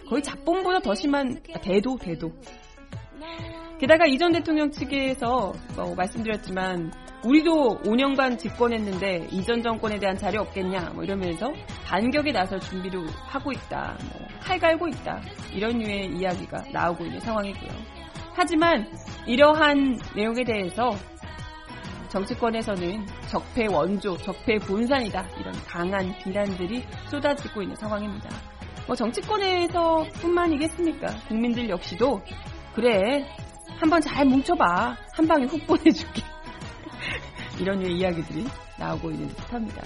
거의 0.07 0.21
잡범보다 0.23 0.79
더 0.79 0.93
심한 0.93 1.41
아, 1.53 1.59
대도 1.59 1.97
대도. 1.97 2.31
게다가 3.79 4.05
이전 4.05 4.31
대통령 4.31 4.69
측에서 4.69 5.53
뭐 5.75 5.95
말씀드렸지만 5.95 6.91
우리도 7.25 7.79
5년간 7.83 8.37
집권했는데 8.37 9.27
이전 9.31 9.63
정권에 9.63 9.97
대한 9.97 10.15
자료 10.17 10.41
없겠냐 10.41 10.91
뭐 10.93 11.03
이러면서 11.03 11.51
반격에 11.85 12.31
나설 12.31 12.59
준비를 12.59 13.07
하고 13.27 13.51
있다. 13.51 13.97
뭐 14.11 14.31
칼 14.41 14.59
갈고 14.59 14.87
있다. 14.87 15.21
이런 15.53 15.77
류의 15.77 16.07
이야기가 16.17 16.63
나오고 16.73 17.05
있는 17.05 17.19
상황이고요. 17.19 18.00
하지만 18.33 18.87
이러한 19.27 19.99
내용에 20.15 20.43
대해서 20.43 20.91
정치권에서는 22.09 23.05
적폐 23.29 23.67
원조, 23.67 24.17
적폐 24.17 24.57
본산이다. 24.57 25.27
이런 25.39 25.53
강한 25.65 26.13
비난들이 26.19 26.83
쏟아지고 27.09 27.61
있는 27.61 27.75
상황입니다. 27.75 28.29
뭐 28.85 28.95
정치권에서 28.95 30.05
뿐만이겠습니까? 30.15 31.07
국민들 31.27 31.69
역시도 31.69 32.21
그래 32.75 33.25
한번 33.79 34.01
잘 34.01 34.25
뭉쳐봐 34.25 34.97
한 35.13 35.27
방에 35.27 35.45
훅 35.45 35.65
보내줄게 35.65 36.21
이런 37.59 37.81
이야기들이 37.81 38.45
나오고 38.77 39.11
있는 39.11 39.27
듯합니다. 39.29 39.81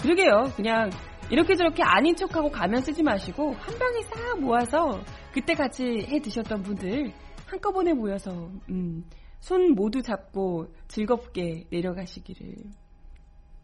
그러게요. 0.00 0.52
그냥 0.56 0.90
이렇게 1.30 1.54
저렇게 1.54 1.82
아닌 1.82 2.14
척하고 2.16 2.50
가면 2.50 2.82
쓰지 2.82 3.02
마시고 3.02 3.54
한 3.58 3.78
방에 3.78 4.02
싹 4.02 4.40
모아서 4.40 5.00
그때 5.32 5.54
같이 5.54 6.06
해 6.08 6.20
드셨던 6.20 6.62
분들 6.62 7.12
한꺼번에 7.50 7.92
모여서 7.92 8.30
음, 8.68 9.04
손 9.40 9.74
모두 9.74 10.02
잡고 10.02 10.72
즐겁게 10.86 11.66
내려가시기를 11.70 12.54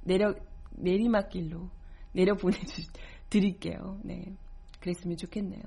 내려 0.02 0.34
내리막길로 0.72 1.70
내려 2.12 2.34
보내주 2.34 2.82
드릴게요. 3.30 4.00
네, 4.02 4.34
그랬으면 4.80 5.16
좋겠네요. 5.16 5.62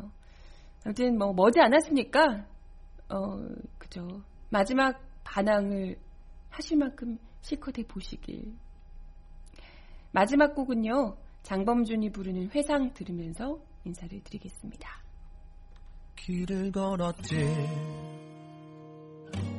아무튼 0.83 1.17
뭐 1.17 1.31
머지 1.33 1.61
않았으니까 1.61 2.45
어 3.09 3.37
그죠 3.77 4.21
마지막 4.49 5.01
반항을 5.23 5.97
하실 6.49 6.77
만큼 6.77 7.17
실컷 7.41 7.77
해 7.77 7.83
보시길. 7.83 8.53
마지막 10.11 10.55
곡은요 10.55 11.15
장범준이 11.43 12.11
부르는 12.11 12.49
회상 12.49 12.91
들으면서 12.93 13.61
인사를 13.85 14.21
드리겠습니다. 14.23 14.89
길을 16.17 16.71
걸었지 16.73 18.08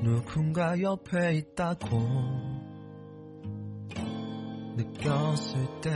누군가 0.02 0.80
옆에 0.80 1.34
있다고 1.34 1.98
느꼈을 4.76 5.80
때 5.82 5.90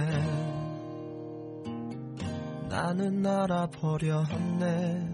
나는 2.69 3.25
알아버려 3.25 4.25
했네. 4.25 5.09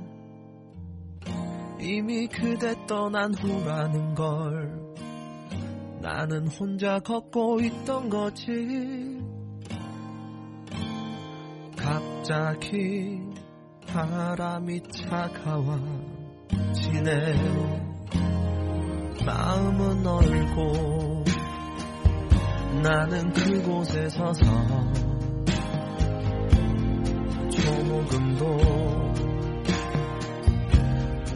이미 1.80 2.26
그대 2.26 2.74
떠난 2.86 3.32
후라는 3.34 4.14
걸 4.14 4.94
나는 6.00 6.48
혼자 6.48 6.98
걷고 6.98 7.60
있던 7.60 8.10
거지. 8.10 9.20
갑자기 11.76 13.20
바람이 13.86 14.80
차가워지네 14.90 16.30
마음은 19.30 20.04
얼고 20.04 21.24
나는 22.82 23.32
그곳에 23.32 24.08
서서 24.08 24.44
조금도 27.48 28.44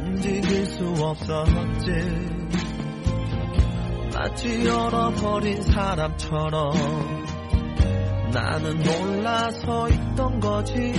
움직일 0.00 0.66
수 0.66 0.84
없었지. 0.98 1.90
마치 4.12 4.48
잃어버린 4.48 5.62
사람처럼 5.62 6.72
나는 8.32 8.76
놀라서 8.82 9.88
있던 9.88 10.40
거지. 10.40 10.92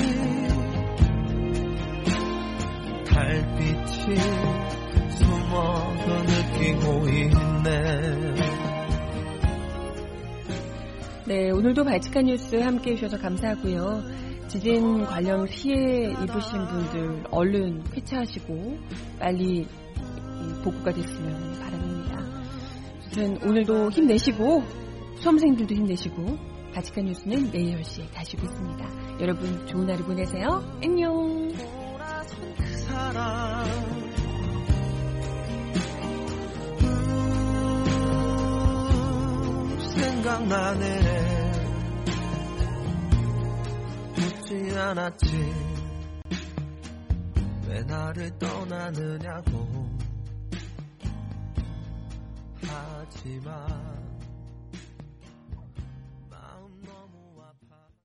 달빛이 3.06 4.16
숨어서 5.10 6.24
느끼고 6.66 7.08
있네 7.10 8.36
네, 11.28 11.52
오늘도 11.52 11.84
발칙한 11.84 12.26
뉴스 12.26 12.56
함께 12.56 12.92
해주셔서 12.92 13.18
감사하고요. 13.18 14.04
지진 14.48 15.04
관련 15.06 15.46
피해 15.48 16.12
입으신 16.12 16.68
분들 16.68 17.24
얼른 17.32 17.84
쾌차하시고 17.86 18.78
빨리 19.20 19.68
복구가 20.64 20.94
됐으면 20.94 21.60
바랍니다. 21.60 22.20
아무튼 23.02 23.50
오늘도 23.50 23.90
힘내시고 23.90 24.64
수험생들도 25.18 25.74
힘내시고 25.74 26.38
발칙한 26.76 27.06
뉴스는 27.06 27.50
내일 27.52 27.80
10시에 27.80 28.12
다시 28.14 28.38
뵙습니다. 28.38 28.88
여러분 29.20 29.66
좋은 29.66 29.90
하루 29.90 30.04
보내세요. 30.04 30.64
안녕. 30.84 31.50
생각나네. 40.26 41.52
묻지 44.16 44.76
않았지. 44.76 45.54
왜 47.68 47.84
나를 47.84 48.32
떠나느냐고. 48.40 49.88
하지만 52.64 54.15